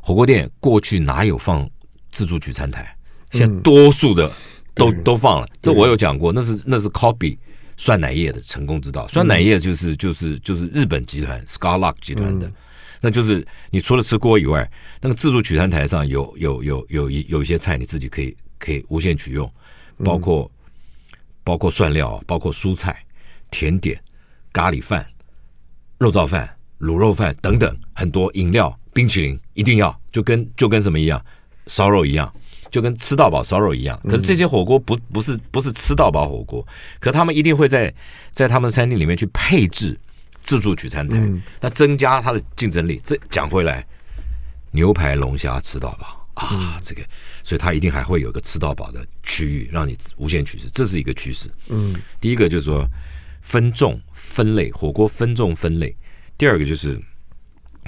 [0.00, 1.68] 火锅店过去哪有放
[2.12, 2.96] 自助取餐台？
[3.32, 4.30] 现在多数的
[4.74, 5.48] 都、嗯、都放了。
[5.60, 7.36] 这我有讲过，那是那是 copy
[7.76, 9.08] 酸奶业的成功之道。
[9.08, 12.54] 酸奶业就是就是就是日本集团 Scarlock 集团的，嗯、
[13.00, 19.52] 那就是你除了吃锅以外，那个自助取餐台上有有有有一有一些菜你自己可以可以无限取用，
[20.04, 20.50] 包括、
[21.12, 23.04] 嗯、包括蒜料，包括蔬菜、
[23.50, 24.00] 甜点、
[24.52, 25.04] 咖喱饭、
[25.98, 26.48] 肉燥饭、
[26.80, 28.78] 卤肉饭等等很多饮料。
[28.92, 31.22] 冰淇淋一定要，就跟就跟什么一样，
[31.66, 32.32] 烧肉一样，
[32.70, 34.00] 就跟吃到饱烧肉一样。
[34.08, 36.66] 可是这些火锅不不是不是吃到饱火锅，
[36.98, 37.92] 可他们一定会在
[38.32, 39.94] 在他们的餐厅里面去配置
[40.42, 41.22] 自助取餐台，
[41.60, 42.98] 那增加它的竞争力。
[43.04, 43.86] 这讲回来，
[44.70, 47.02] 牛排龙虾吃到饱啊，这个，
[47.44, 51.50] 所以它一定还会有个吃到饱的区域，让你无限取食，这是一个趋势。
[51.68, 52.88] 嗯，第一个就是说
[53.46, 55.96] 分众分类，火锅分众分类。
[56.36, 57.00] 第二个就是。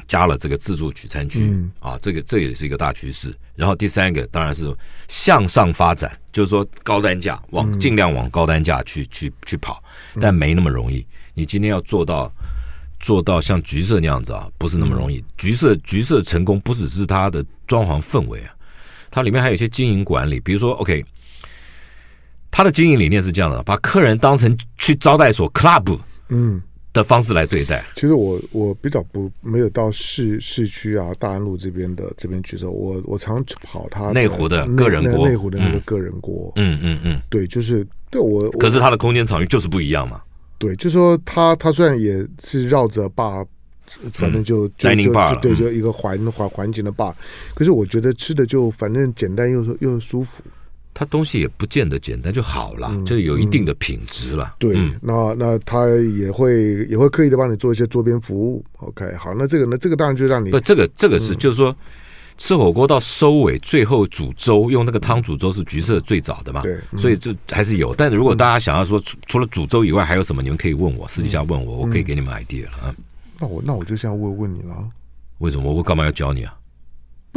[0.07, 3.35] 加了这个自助取餐区、嗯、啊，这个这也是一个大趋势。
[3.57, 4.75] 然后第三个当然是
[5.09, 9.83] 向上发展，就是说高单价往尽量往高单价去去去跑，
[10.19, 11.05] 但没那么容易。
[11.35, 12.33] 你今天要做到
[13.01, 15.23] 做到像橘色那样子啊，不是那么容易。
[15.37, 18.55] 橘色橘色成功不只是它的装潢氛围啊，
[19.11, 21.05] 它里面还有一些经营管理，比如说 OK，
[22.51, 26.63] 它的经营理念是这样的：把客人当成去招待所 club 嗯。
[26.95, 27.85] 的方式来对待。
[27.95, 40.23] 其实我我比较不没有到市市区啊大安路这边的这边去的时候，我我常跑他内湖的个人锅，内湖的那个个人锅，嗯嗯嗯，对，就是对我，可是它的空间场域就是不一样嘛。
[40.57, 43.47] 对，就说他他虽然也是绕着坝，
[44.15, 47.15] 反正就、嗯、就就，就对，就一个环环环境的坝，
[47.55, 50.43] 可是我觉得吃的就反正简单又又舒服。
[50.99, 54.57] 它东西也不见得简单就好了，嗯、就有一定的品质了。
[54.59, 58.65] 对，嗯、那那他也会也会刻意的帮你做一些周边服务。
[58.79, 61.73] OK，好，那这个呢，这个当然就让你不，这个这个是、嗯、就是说
[62.37, 66.63] 吃火锅到收尾，最后煮粥用那个汤煮粥是橘色最早的嘛？
[66.63, 67.95] 对，嗯、所以就还是有。
[67.95, 72.95] 但如果大家想要说除除了煮粥以外还有什么，你们可以问我，私底下问我，我可以给你们 idea 了啊。
[73.39, 74.75] 那我那我就这样问问你了，
[75.39, 76.58] 为什么我我干嘛要教你啊？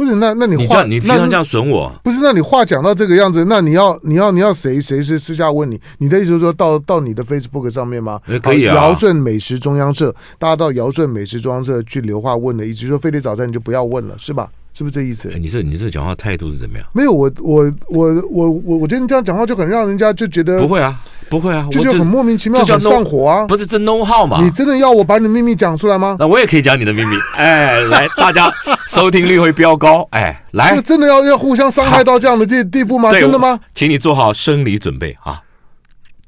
[0.04, 1.92] 不是，那那你话你平常这样损我？
[2.02, 5.80] 不是，那你话讲到这个样子，那你要你要你要谁谁是私下问你？
[5.98, 8.20] 你的意思是说到到你的 Facebook 上面吗？
[8.42, 8.74] 可以啊。
[8.74, 14.48] 尧舜美食中央社，大家到尧舜美食中央社去留话问的意思，说飞碟早餐你就不要问了，是吧？
[14.74, 15.30] 是不是这意思？
[15.38, 16.86] 你这你这讲话态度是怎么样？
[16.94, 20.98] 没有，我我我我我我觉得你这样讲话就很让人家就觉得不会啊，
[21.32, 23.46] 不会啊，就是很莫名其妙，很上火啊。
[23.46, 24.36] 不是这 know how 吗？
[24.42, 26.14] 你真的要我把你的秘密讲出来吗？
[26.18, 27.16] 那我也可以讲你的秘密。
[27.38, 28.52] 哎，来，大家
[28.86, 30.06] 收听率会飙高。
[30.10, 33.10] 哎，来，真的要要互相伤害到这样的地地步吗？
[33.10, 33.58] 真的吗？
[33.74, 35.40] 请你做好生理准备啊。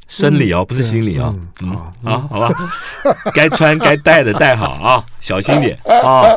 [0.08, 1.34] 生理哦，不是心理哦。
[1.62, 1.70] 嗯，
[2.04, 2.52] 啊，好吧，
[3.34, 6.36] 该穿该戴的戴好啊，小心点 啊。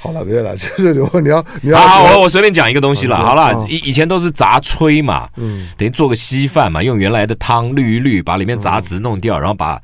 [0.00, 3.16] 好了，别了， 就是如果你要你要，好，我我随便讲一个东西了。
[3.16, 9.80] 好了，以以前都是杂炊嘛，嗯，等于做个稀饭嘛，用原来的汤滤一滤，把里面杂质弄掉，然后把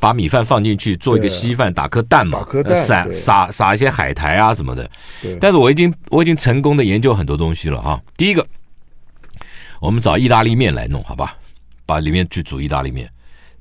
[0.00, 2.40] 把米饭放进去，做一个稀饭，打颗蛋嘛，
[2.86, 4.88] 撒撒撒一些海苔啊什么的。
[5.40, 8.00] 但是我已经我已经成功的研究很多东西了哈。
[8.16, 8.44] 第一个，
[9.80, 11.36] 我们找意大利面来弄，好吧？
[11.88, 13.08] 把里面去煮意大利面，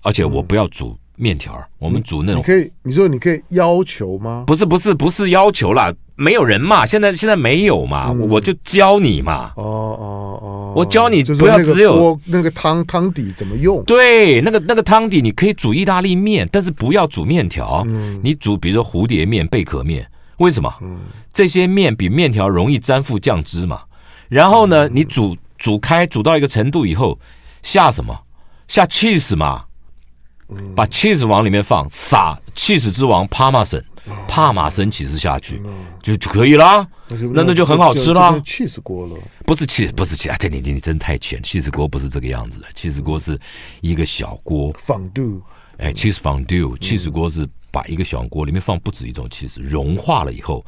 [0.01, 2.41] 而且我不要煮面条，我们煮那种。
[2.41, 4.43] 你可以，你说你可以要求吗？
[4.45, 9.53] 不是不是不是要求啦，没有人嘛，现在现在没有嘛，我就教你嘛。
[9.55, 13.81] 哦哦哦，我教你不要只有那个汤汤底怎么用？
[13.85, 17.87] 对，那个那个汤底你可以煮意大利面，但是不要煮面条。
[18.21, 20.05] 你煮比如说蝴蝶面、贝壳面，
[20.39, 20.69] 为什么？
[21.31, 23.83] 这些面比面条容易粘附酱汁嘛。
[24.27, 27.17] 然后呢，你煮煮开煮到一个程度以后。
[27.61, 28.23] 下什么？
[28.67, 29.65] 下 cheese 嘛，
[30.75, 33.83] 把 cheese 往里面放，撒 cheese 之王帕玛森，
[34.27, 35.61] 帕玛森起司下去，
[36.03, 36.85] 就就可以了。
[37.33, 38.41] 那那就很好吃了。
[38.41, 39.15] cheese 锅了，
[39.45, 40.35] 不是 cheese，不是 cheese 啊！
[40.37, 43.39] 这你你真太浅，cheese 锅不是这个样子的，cheese 锅是
[43.79, 44.73] 一个小锅。
[44.73, 45.41] fondue，
[45.77, 50.65] 哎，cheese fondue，cheese 锅是把一个小锅里面放不止一种 cheese，融化了以后，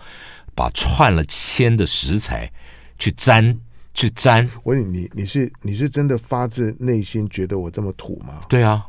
[0.56, 2.50] 把串了签的食材
[2.98, 3.60] 去沾。
[3.94, 8.42] 去沾，我问你，你是你是真的发自内心觉得我这么土吗？
[8.48, 8.86] 对啊，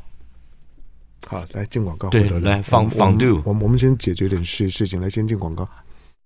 [1.27, 5.67] 好，来进广告，对，来放放 do，我们我们先解决点事事情，来先进广告。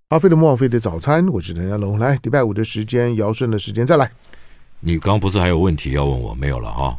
[0.10, 4.12] 阿飞的莫非的早餐，我是陈家龙，来礼拜五的时间，尧舜的时间，再来。
[4.82, 6.34] 你刚刚不是还有问题要问我？
[6.36, 6.98] 没有了哈，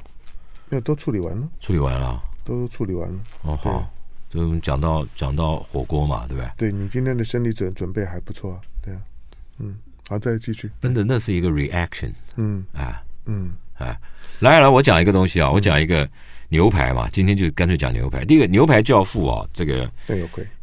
[0.68, 3.18] 没有，都处理完了，处理完了，都处理完了。
[3.42, 3.88] 哦好，
[4.28, 6.50] 就讲到讲到火锅嘛，对不对？
[6.56, 9.00] 对，你今天的生理准准备还不错啊，对啊，
[9.58, 9.76] 嗯。
[10.08, 10.70] 好，再继续。
[10.80, 12.12] 真的，那是一个 reaction。
[12.36, 13.96] 嗯啊，嗯啊，
[14.40, 16.08] 来来，我讲一个东西啊，我讲一个
[16.48, 17.08] 牛排嘛。
[17.12, 18.24] 今天就干脆讲牛排。
[18.24, 19.90] 第一个牛排教父啊，这个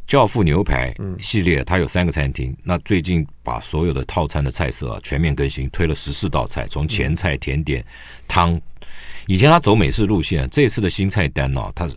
[0.07, 2.55] 教父牛排系列，它有三个餐厅。
[2.63, 7.83] 那最近把所有的套餐的菜色啊全面更新，推了十四道菜，从前菜、甜点、
[8.27, 8.59] 汤。
[9.27, 11.89] 以前他走美式路线，这次的新菜单呢，它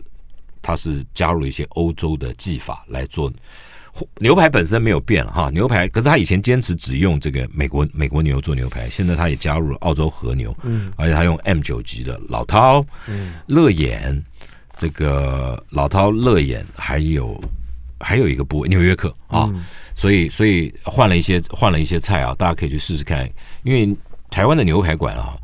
[0.61, 3.31] 它是加入了一些欧洲的技法来做。
[4.19, 14.23] 牛排本身没有变哈，牛排可是他以前坚持只用这个美国美国牛做牛排，现在他也加入了澳洲和牛，嗯，而且他用 M 九级的老饕，嗯，乐眼，
[14.77, 17.39] 这个老饕乐眼，还有
[17.99, 19.49] 还有一个部位纽约客啊，
[19.95, 23.29] 所以所以换了一些换了一些菜啊，大家可以去试试看，
[23.63, 23.95] 因为
[24.29, 25.37] 台湾的牛排馆啊。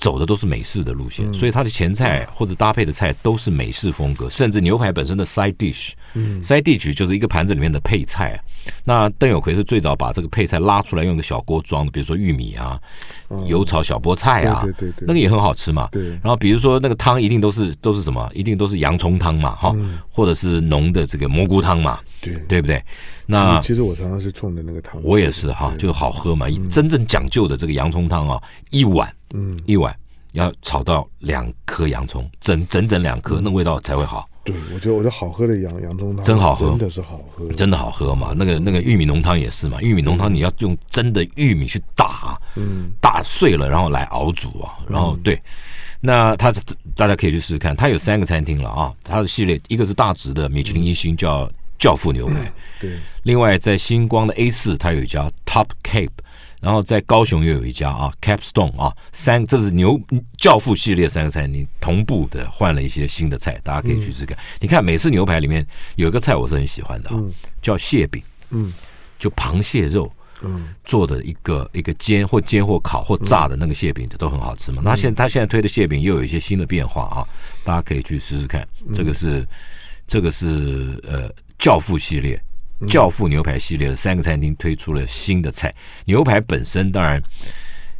[0.00, 8.40] 走的都是美式的路线，所以它的前菜或者搭配的菜都是美式风格，甚至牛排本身的 side dish，side dish 就是一个盘子里面的配菜。
[8.84, 12.80] 那邓有奎是最早把这个配菜拉出来用个小锅装的，比如说玉米啊、
[13.46, 15.88] 油炒小菠菜啊对对，那个也很好吃嘛。
[15.92, 19.74] 对然后比如说那个汤一定都是都是什么，一定都是洋葱汤嘛，哈，
[20.08, 22.82] 或者是浓的这个蘑菇汤嘛，对对不对？
[23.26, 26.46] 那其实我常常是冲的那个汤，我也是哈，就是好喝嘛。
[26.70, 29.10] 真正讲究的这个洋葱汤啊，一碗。
[29.32, 29.94] 嗯，一碗
[30.32, 34.28] 要炒到两颗洋葱，整整整两颗，那味道才会好。
[34.42, 38.32] 对，我觉得我觉得好喝的洋洋葱汤真好喝，真的是好喝，真的好喝嘛。
[38.36, 45.40] 那个那个玉米浓汤也是嘛，玉米浓汤你要用真的玉米去打，嗯，打碎了然后来熬煮啊，然后对，
[46.00, 46.52] 那它
[46.96, 56.08] 大家可以去试试看，它有三个餐厅了啊，它的系列一个是大直的米其林一星叫教父牛排，对，另外在星光的 A 四它有一家 Top Cape。
[56.60, 59.98] 然后在高雄又有一家啊，Capstone 啊，三这是牛
[60.36, 64.36] 教父系列三个餐厅同步的换了一些新的菜，大家可以去试看。
[64.36, 68.72] 嗯、你看美式牛排里面有一个菜我是很喜欢的啊，嗯、叫蟹饼，嗯，
[69.18, 74.82] 就螃蟹肉，嗯，做的一个一个煎或煎或烤或炸的那个蟹饼的都很好吃嘛。
[74.84, 77.26] 那、嗯、现他现在推的蟹饼又有一些新的变化啊，
[77.64, 78.68] 大家可以去试试看。
[78.92, 79.48] 这个是
[80.06, 82.38] 这个是呃教父系列。
[82.86, 85.74] 教父牛排系列的三个餐厅推出了新的菜，
[86.06, 87.22] 牛排本身当然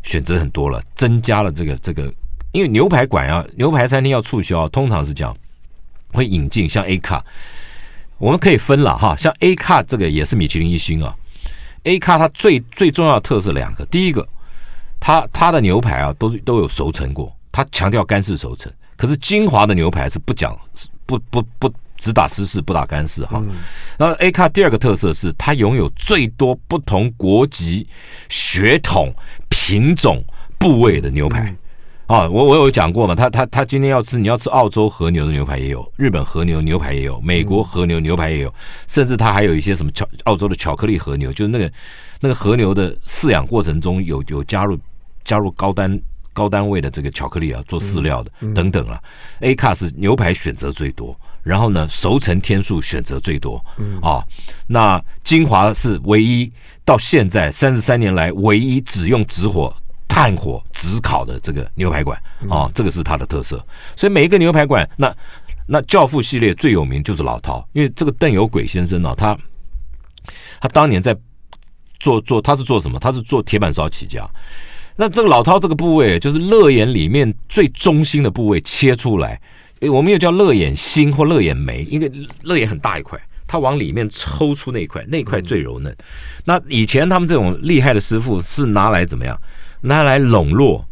[0.03, 2.13] 选择很多了，增加了这个这个，
[2.53, 5.37] 因为牛排馆啊，牛排餐厅要促销，通常是这样，
[6.13, 7.25] 会引进像 A 卡，
[8.19, 11.15] 我们可以分了哈，像 A 卡这个也是米其林一星啊
[11.85, 14.27] ，A 卡它最最重要的特色两个，第一个，
[14.99, 20.59] 它它的牛排啊都是都有熟成过，它强调干式熟成，可是金华的牛排是不讲
[21.05, 21.73] 不不不。
[22.01, 23.45] 不只打湿式不打干式哈，
[23.99, 27.87] 然后 A 卡第二个特色是它拥有最多不同国籍、
[28.31, 29.13] 血统、
[29.51, 30.25] 品种、
[30.59, 31.55] 部位的牛排
[32.07, 32.27] 啊！
[32.27, 38.55] 我我有讲过嘛，他他他今天要吃，你要吃澳洲和牛的牛排也有，日本和牛牛排也有，美国和牛牛排也有，
[38.89, 41.71] 甚至它还有一些什么巧澳洲的巧克力和牛，就是那个
[42.21, 44.79] 那个和牛的饲养过程中有有加入
[45.23, 46.01] 加入高单
[46.33, 48.99] 高单位的这个巧克力啊，做饲料的等等啊。
[49.41, 51.15] A 卡是牛排选择最多。
[51.43, 54.23] 然后呢，熟成天数选择最多，嗯啊，
[54.67, 56.51] 那金华是唯一
[56.85, 59.75] 到现在三十三年来唯一只用直火、
[60.07, 63.65] 炭火直烤的这个牛排馆啊，这个是它的特色。
[63.97, 65.15] 所以每一个牛排馆，那
[65.67, 69.39] 那教父系列最有名就是老饕，因为这个邓有轨先生呢、啊，他
[70.61, 71.17] 他当年在
[71.99, 72.99] 做做他是做什么？
[72.99, 74.29] 他是做铁板烧起家。
[74.97, 79.41] 那这个老饕这个部位，就是肋眼里面最中心的部位切出来。
[79.81, 82.11] 诶，我们又叫乐眼心或乐眼眉，因为
[82.43, 85.95] 乐眼很大一块，它往里面抽出那一块，那一块最柔嫩。
[86.45, 89.39] 那以前他们这种厉害的师傅是拿来怎么样？
[89.81, 90.87] 拿来笼络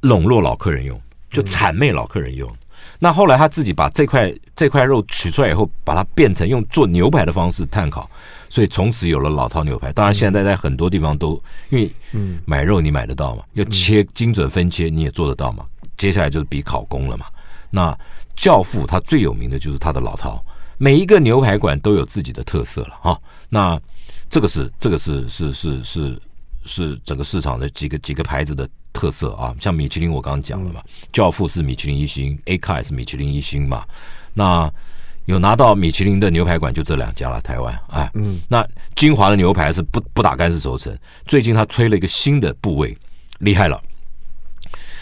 [0.00, 0.98] 笼络老客人用，
[1.30, 2.50] 就谄媚老客人用。
[2.98, 8.10] 那后来他自己把这块这块肉取出来以后，把它变成用做牛排的方式炭烤，
[8.48, 9.92] 所以从此有了老饕牛排。
[9.92, 11.90] 当然现在在很多地方都因为
[12.46, 15.66] 买肉你买得到嘛，要切精准分切你也做得到嘛。
[15.98, 17.26] 接下来就是比烤工了嘛。
[17.70, 17.96] 那
[18.34, 20.40] 教父他最有名的就是他的老饕，
[20.78, 23.20] 每一个牛排馆都有自己的特色了哈。
[23.48, 23.80] 那
[24.28, 26.20] 这个是这个是是是是
[26.64, 29.54] 是整个市场的几个几个牌子的特色啊。
[29.60, 33.84] 像米其林我刚刚讲了嘛，教父是米其林一星，A 卡也是米其林一星嘛。
[34.34, 34.70] 那
[35.26, 38.10] 有拿到米其林的牛排馆就这两家了，台湾哎。
[38.14, 38.40] 嗯。
[38.48, 42.96] 那金华的牛排是不不打干式熟成，最近他推了一个新的部位，
[43.40, 43.82] 厉害了，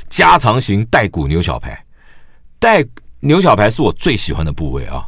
[0.09, 1.84] 加长型带骨牛小排。
[2.65, 2.83] 带
[3.21, 5.07] 牛小排是我最喜欢的部位啊！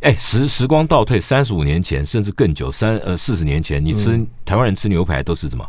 [0.00, 5.66] 哎，时时光倒退三十五年前，甚至更久，三呃四十年前，你吃、嗯、台湾人吃牛排都是什么？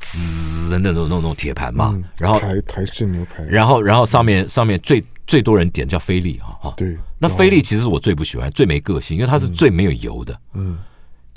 [0.00, 6.58] 滋的那种那种那种铁盘嘛，嗯、然后台台式牛排，然后然后上面上面最最多人点叫菲力哈。
[6.62, 10.72] 哈，对，那菲力其实是我最不喜欢、最没个性，因为它是最没有油的，嗯。
[10.72, 10.78] 嗯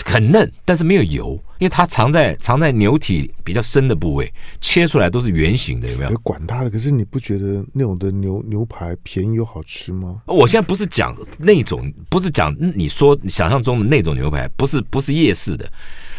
[0.05, 4.31] 很嫩，但是没有油，因为它藏在藏在牛体比较深的部位，
[4.61, 6.17] 切出来都是圆形的，有没有？
[6.19, 10.21] 管它的，可是你不觉得那种的牛牛排便宜又好吃吗？
[10.25, 15.69] 我现在不是讲那种，不是讲你说想象中的那种牛排，不是不是夜市的，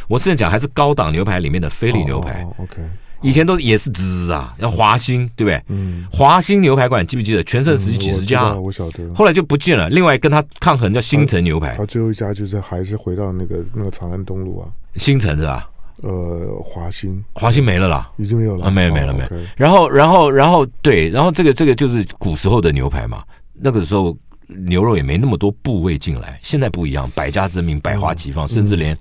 [0.09, 2.45] 我现在讲还是高档牛排里面的菲力牛排。
[2.59, 2.83] OK。
[3.21, 5.63] 以前都也是滋啊，要华兴，对不对？
[5.69, 6.07] 嗯。
[6.11, 7.43] 华兴牛排馆记不记得？
[7.45, 9.13] 全盛时期几十家，嗯、我晓得。
[9.15, 9.89] 后来就不见了。
[9.91, 14.69] 另外跟他抗衡叫新城牛排他，最后一家就是还是回到那个那个长安东路啊。
[14.97, 15.69] 新城是吧？
[16.03, 19.31] 呃，华兴，华兴没了啦，已经没有了，啊、没有没了没有。
[19.57, 23.23] 然后然后然后对，然后这个这个就是古时候的牛排嘛，
[23.55, 24.17] 那个时候。
[24.49, 28.97] 牛肉也没那么多部位进来，现在不一样，百家争鸣，百花齐放，嗯、甚至连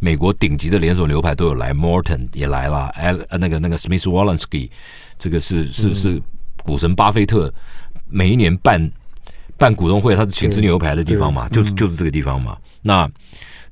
[0.00, 4.68] 美国顶级的连锁牛排都有来，Morton 也来了，哎，那个那个 Smith Wollensky，
[5.18, 6.22] 这个是是是
[6.62, 7.52] 股神巴菲特
[8.06, 8.90] 每一年办
[9.56, 12.58] 办股东会，他是请吃牛排的地方嘛，就是就是这个地方嘛。
[12.82, 13.10] 那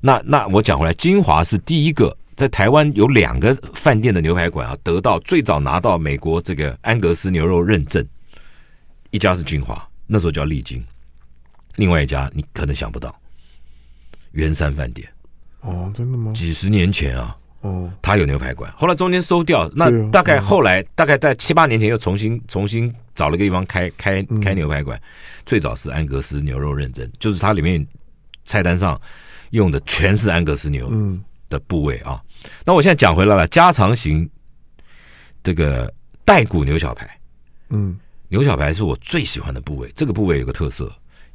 [0.01, 8.03] 那那我讲回来，金华是第一个在台湾有两个饭店的牛排馆啊，得到最早拿到美国这个安格斯牛肉认证，
[9.11, 10.83] 一家是金华，那时候叫丽晶。
[11.81, 13.19] 另外一家你可能想不到，
[14.33, 15.09] 圆山饭店。
[15.63, 16.31] 哦，真的吗？
[16.35, 25.01] 几十年前啊，哦，他有牛排馆，后来中间收掉，那大概后来大概在七八年前又重新重新找了个地方开开开牛排馆，
[25.47, 27.87] 最早是安格斯牛肉认证，就是它里面
[28.45, 29.01] 菜单上
[29.51, 30.93] 用的全是安格斯牛
[31.49, 32.23] 的部位啊。
[32.65, 34.29] 那我现在讲回来了，加长型
[35.43, 35.93] 这个
[36.25, 37.09] 带骨牛小排，
[37.71, 37.99] 嗯，
[38.29, 39.91] 牛小排是我最喜欢的部位。
[39.95, 40.91] 这个部位有个特色，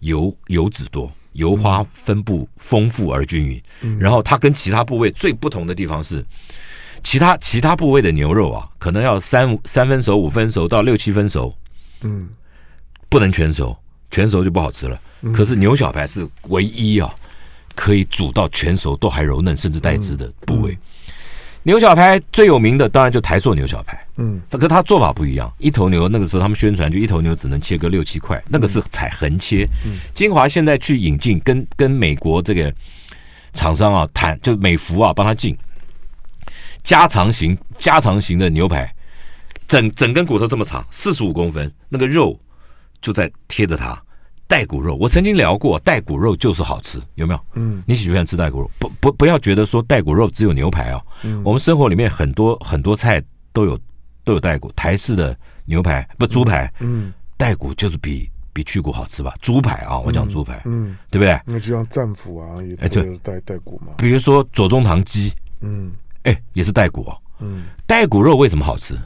[0.05, 3.61] 油油脂多，油花分布丰富而均匀。
[3.81, 6.23] 嗯、然后它跟其他部位最不同的地方是，
[7.03, 11.53] 其他其他部位的牛肉啊，可能要三三分熟、五分熟到六七分熟，
[12.01, 12.29] 嗯，
[13.09, 13.75] 不能全熟，
[14.11, 14.99] 全熟就不好吃了。
[15.21, 17.13] 嗯、可是牛小排是唯一啊，
[17.73, 20.77] 可以煮到全熟都还柔嫩甚至带汁的部位。
[21.63, 25.51] 牛小排最有名的当然就台塑牛小排，嗯，这个他做法不一样。
[25.57, 29.67] 一头牛那个时候他们宣传就一头牛只能切割六七块，那个是采横切。
[29.85, 32.73] 嗯，金华现在去引进，跟跟美国这个
[33.53, 35.57] 厂商啊谈，就美孚啊帮他进
[36.83, 38.93] 加长型加长型的牛排，
[39.67, 42.39] 整整根骨头这么长，四十五公分，那个肉
[43.01, 44.01] 就在贴着它。
[44.47, 47.39] 带骨肉，我曾经聊过，带骨肉就是好吃，有没有？
[47.55, 48.69] 嗯，你喜不喜欢吃带骨肉？
[48.77, 51.01] 不不，不要觉得说带骨肉只有牛排哦。
[51.23, 53.19] 嗯，我们生活里面很多很多菜
[53.51, 53.75] 都有
[54.25, 59.33] 都有带骨，台式的牛排不猪排，嗯，带骨就是比比去骨好吃吧？
[59.41, 61.39] 猪排啊，我讲猪排，嗯，对不对？
[61.45, 63.93] 那就像战斧啊，也哎对，带带骨嘛。
[63.97, 67.17] 比如说左宗棠鸡，嗯，哎，也是带骨哦。
[67.39, 68.97] 嗯，带骨肉为什么好吃？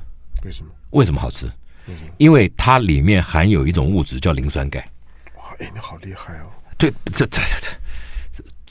[0.43, 0.71] 为什么？
[0.91, 1.45] 为什么好吃？
[1.87, 2.11] 为什么？
[2.17, 4.87] 因为它里面含有一种物质叫磷酸钙。
[5.35, 6.47] 哇哎，你好厉害哦！
[6.77, 7.71] 对，这这这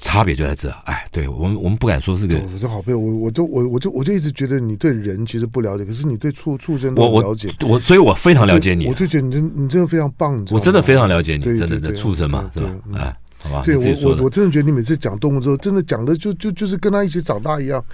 [0.00, 0.70] 差别就在这。
[0.84, 7.52] 哎，对我们我们不敢说是个，我是好朋友，我我就我我就我就一直觉得你对人其实不了解，可是你对畜畜生都了解。
[7.62, 8.86] 我我所以，我非常了解你。
[8.86, 12.70] 我就觉得你真你真的非常棒，我真的非常了解你，真的这畜生嘛，对吧？
[12.94, 13.62] 哎，好吧。
[13.64, 17.84] 对我我我真的觉得你每次讲动物之后，真的讲的就就就是跟他一起长大一样。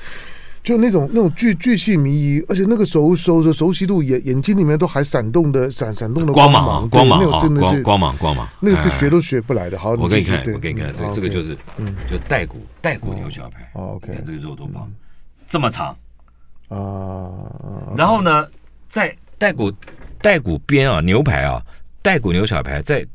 [0.64, 9.78] 就那种那种巨巨细靡遗，而且那个熟熟的熟悉度，眼眼睛里面都还闪动的闪闪动的光芒，光芒，那种真的是光芒光芒，那个是学都学不来的。
[9.78, 13.70] 好，我给你看，我给你看，这这个就是，嗯，就带骨带骨牛小排。
[13.74, 14.90] 哦，OK，看这个肉多棒，
[15.46, 15.94] 这么长
[16.70, 17.28] 啊。
[17.94, 18.48] 然后呢，
[18.88, 19.70] 在带骨
[20.22, 21.62] 带骨边啊，牛排啊，
[22.00, 23.06] 带骨牛小排在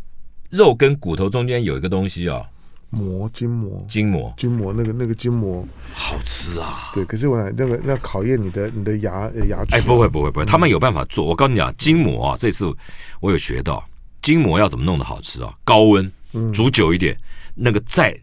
[0.51, 2.45] 肉跟骨头中间有一个东西啊。
[2.91, 5.63] 膜筋膜筋膜筋膜那个那个筋膜
[5.93, 6.89] 好吃啊！
[6.93, 9.75] 对，可是我那个那考验你的你的牙牙齿。
[9.75, 11.25] 哎，不会不会不会，他们有办法做。
[11.25, 12.65] 我告诉你啊，筋膜啊，这次
[13.19, 13.83] 我有学到，
[14.21, 15.53] 筋膜要怎么弄的好吃啊？
[15.63, 16.11] 高温
[16.51, 17.15] 煮久一点，
[17.53, 18.15] 那个再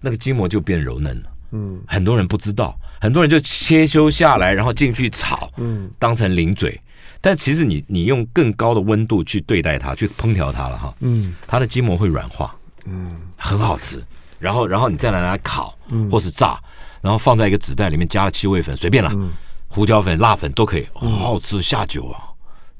[0.00, 1.30] 那个筋膜就变柔嫩了。
[1.52, 6.80] 嗯，很多人不知道，很多人就切修下来，然后进去炒，嗯，当成零嘴。
[7.20, 12.56] 但其实你你用更高的温度去对待它，去烹调它了哈，嗯，它的筋膜会软化。
[12.86, 14.02] 嗯，很好吃，
[14.38, 16.58] 然后然后你再拿来烤，嗯，或是炸，
[17.00, 19.30] 然后放在一个纸袋里面，加了七味粉，随便了，嗯，
[19.68, 22.24] 胡椒粉、辣粉都可以，好好吃，下酒啊，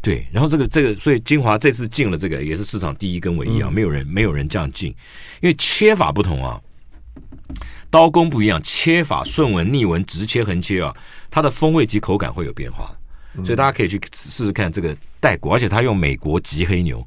[0.01, 0.27] 对。
[0.33, 4.89] 然后这个这个，所以金华这次进了这个，也是市场第一跟唯一啊，没有人没有人这样进，
[5.41, 6.61] 因为切法不同啊，
[7.91, 10.95] 刀工不一样，切法顺纹、逆纹、直切、横切啊，
[11.31, 12.91] 它的风味及口感会有变化，
[13.45, 17.07] 所以大家可以去试试看这个带骨，而且它用美国极黑牛。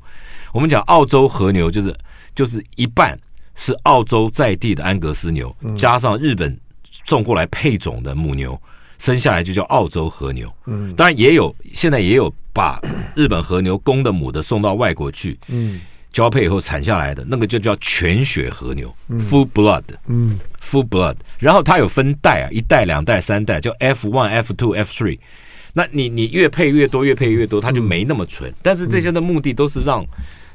[0.53, 1.93] 我们讲澳洲和牛，就是
[2.35, 3.19] 就是一半
[3.55, 6.57] 是澳洲在地的安格斯牛，加上日本
[6.89, 8.59] 送过来配种的母牛，
[8.99, 10.51] 生下来就叫澳洲和牛。
[10.67, 12.79] 嗯，当然也有，现在也有把
[13.15, 15.81] 日本和牛公的母的送到外国去，嗯，
[16.11, 21.15] 交配以后产下来的那个就叫全血和牛，full blood，嗯，full blood。
[21.39, 25.17] 然后它有分代啊，一代、两代、三代，叫 F one、F two、F three。
[25.73, 28.53] 那你你越配越多，越配越多，它就没那么纯。
[28.61, 30.05] 但是这些的目的都是让。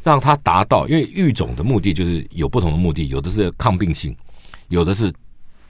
[0.02, 4.16] 让它达到，因为育种的目的就是有不同的目的，有的是抗病性，
[4.68, 5.12] 有的是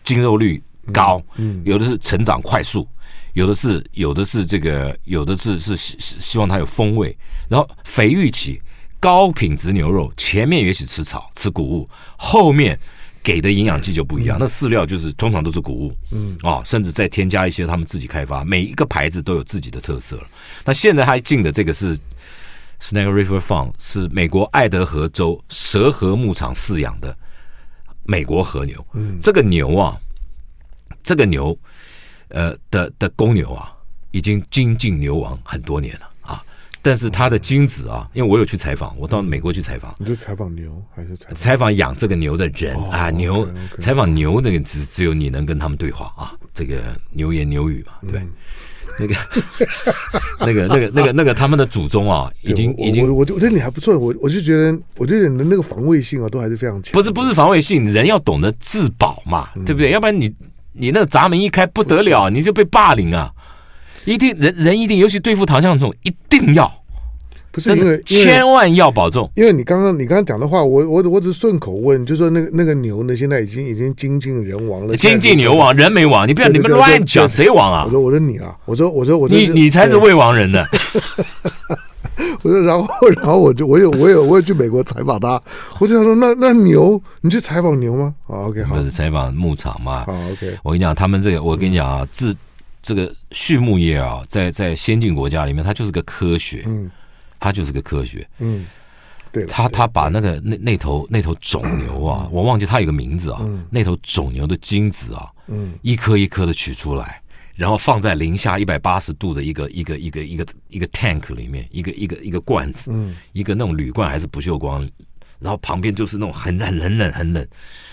[0.04, 0.62] 精肉率
[0.92, 2.86] 高，嗯，有的是成长快速，
[3.32, 7.16] 有的是有的是这个，有的是是希希望它有风味。
[7.48, 8.60] 然后肥育期
[9.00, 12.78] 高品质牛肉，前面也许吃草吃谷物，后面
[13.22, 14.36] 给的营养剂就不一样。
[14.38, 20.26] 那饲料就是通常都是谷物，嗯啊，甚至再添加一些他们自己开发，每一个牌子都有自己的特色了。
[20.64, 21.98] 那现在他进的这个是。
[22.80, 27.16] Snake River Farm 是美国爱德荷州蛇河牧场饲养的
[28.04, 28.86] 美国和牛。
[28.94, 29.98] 嗯，这个牛啊，
[31.02, 31.58] 这个牛，
[32.28, 33.72] 呃的的公牛啊，
[34.12, 36.42] 已经精进牛王很多年了啊。
[36.80, 39.94] 但是它的精子啊，因为我有去采访，我到美国去采访。
[39.98, 41.36] 你就采访牛还是采访？
[41.36, 43.46] 采访养这个牛的人啊，牛
[43.80, 48.24] 采访牛那个只只有你能跟他们对话啊，这个牛言牛语嘛，对。
[48.98, 49.14] 那个，
[50.40, 56.92] 那个，那个，那个，那个，他们的祖宗啊，已经，已经，我，我，我觉得你还不错，我，我就觉得，我觉得你的那个防卫性啊，都还是非常强。
[56.92, 59.90] 不是，不是防卫性，人要懂得自保嘛，对不对？
[59.90, 60.34] 要不然你，
[60.72, 63.30] 你那个闸门一开不得了，你就被霸凌啊！
[64.04, 66.72] 一定人人一定，尤其对付唐向总，一定要。
[67.58, 77.84] 不是因为千万要保重，因为你刚刚你刚刚讲的话，我我我只是顺口问，就说那个那个牛呢，现在已经已经精尽人亡了，精尽牛亡，人没亡，你不要你们乱讲，谁亡啊？
[77.86, 80.64] 我说我说你啊，我说我说我你你才是未亡人呢。
[82.42, 85.40] 我说然后然后我就我有我有我有去美国采访他，
[85.78, 88.14] 我就想说那那牛你去采访牛吗？
[88.26, 90.04] 啊 OK 好，不是采访牧场嘛？
[90.04, 92.34] 好 OK，我跟你讲，他们这个我跟你讲啊，自
[92.82, 96.90] 这个畜牧业啊，在在先进国家里面，它就是个科学，嗯，
[97.38, 98.66] 它就是个科学，嗯，
[99.32, 107.22] 对，他他把那个那那头那头种牛啊，我忘记它有个名字啊，那头种牛的精子啊，嗯，一颗一颗的取出来，
[107.54, 114.88] 然后放在零下一百八十度的一个一个一个一个一个 tank 里面，一个一个一个罐子，嗯，一个那种铝罐还是不锈钢，
[115.38, 117.46] 然后旁边就是那种很很很冷很冷，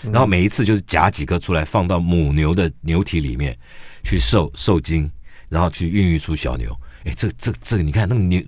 [0.04, 3.56] 然后每一次就是夹几颗出来放到母牛的牛体里面。
[4.08, 5.10] 去受受精，
[5.48, 6.72] 然后去孕育出小牛。
[7.06, 8.42] 哎，这这这个，你看那个牛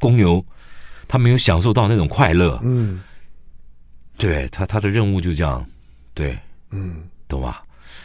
[0.00, 0.44] 公牛，
[1.08, 2.60] 他没有享受到那种快乐。
[2.62, 3.02] 嗯，
[4.16, 5.66] 对他他的任务就这样，
[6.14, 6.38] 对，
[6.70, 6.94] 嗯，
[7.26, 7.62] 懂吧？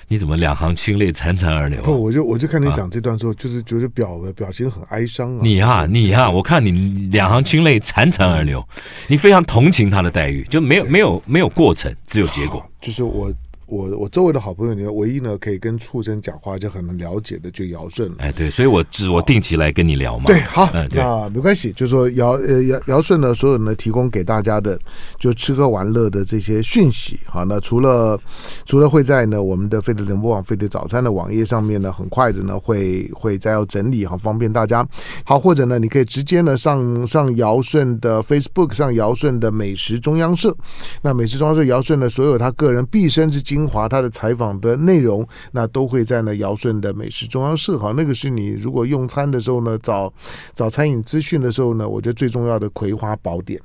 [0.08, 1.82] 你怎么两行清泪潺潺而流？
[1.84, 5.42] 不，我就我就看你讲这段时候，啊、就是觉得表表情很哀伤啊。
[5.44, 6.72] 你啊、就是、你啊，我看你
[7.12, 12.68] 两行清泪潺潺而流， 嗯、你非常同情他的待遇，就没有没有没有过程，只有结果。
[12.82, 13.32] 就是我。
[13.70, 18.12] 我我周围的好朋友里面，唯一呢可以跟畜生讲话就很能了解的，就尧舜。
[18.18, 20.26] 哎，对，所以我只我定期来跟你聊嘛。
[20.26, 24.78] 对，好，嗯、那没关系，就是说尧呃尧尧舜呢，所有呢提供给大家的
[25.20, 27.20] 就吃喝玩乐的这些讯息。
[27.26, 28.20] 好，那除了
[28.66, 34.84] 除了会在呢我们的飞碟联播网飞碟早餐的网页上面呢，很快的呢会会再要整理好方便大家。
[35.24, 40.56] 好，或者呢你可以直接呢上上尧舜的 Facebook，上尧舜的美食中央社。
[41.04, 43.59] 那美食中央社尧舜呢所有他个人毕生之经。
[43.60, 50.12] 精华他的采访的内容那都会在呢尧舜的美食中央社好那个是你如果用餐的时候呢找
[50.54, 53.60] 找餐饮资讯的时候呢我觉得最重要的葵花宝典。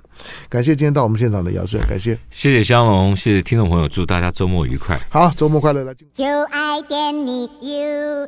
[0.49, 2.19] 感谢今天到我们现场的尧舜感谢。
[2.31, 4.99] 谢谢香龙谢谢听众朋友祝大家周末愉快。
[5.09, 8.25] 好周末快乐了就爱点你 ufo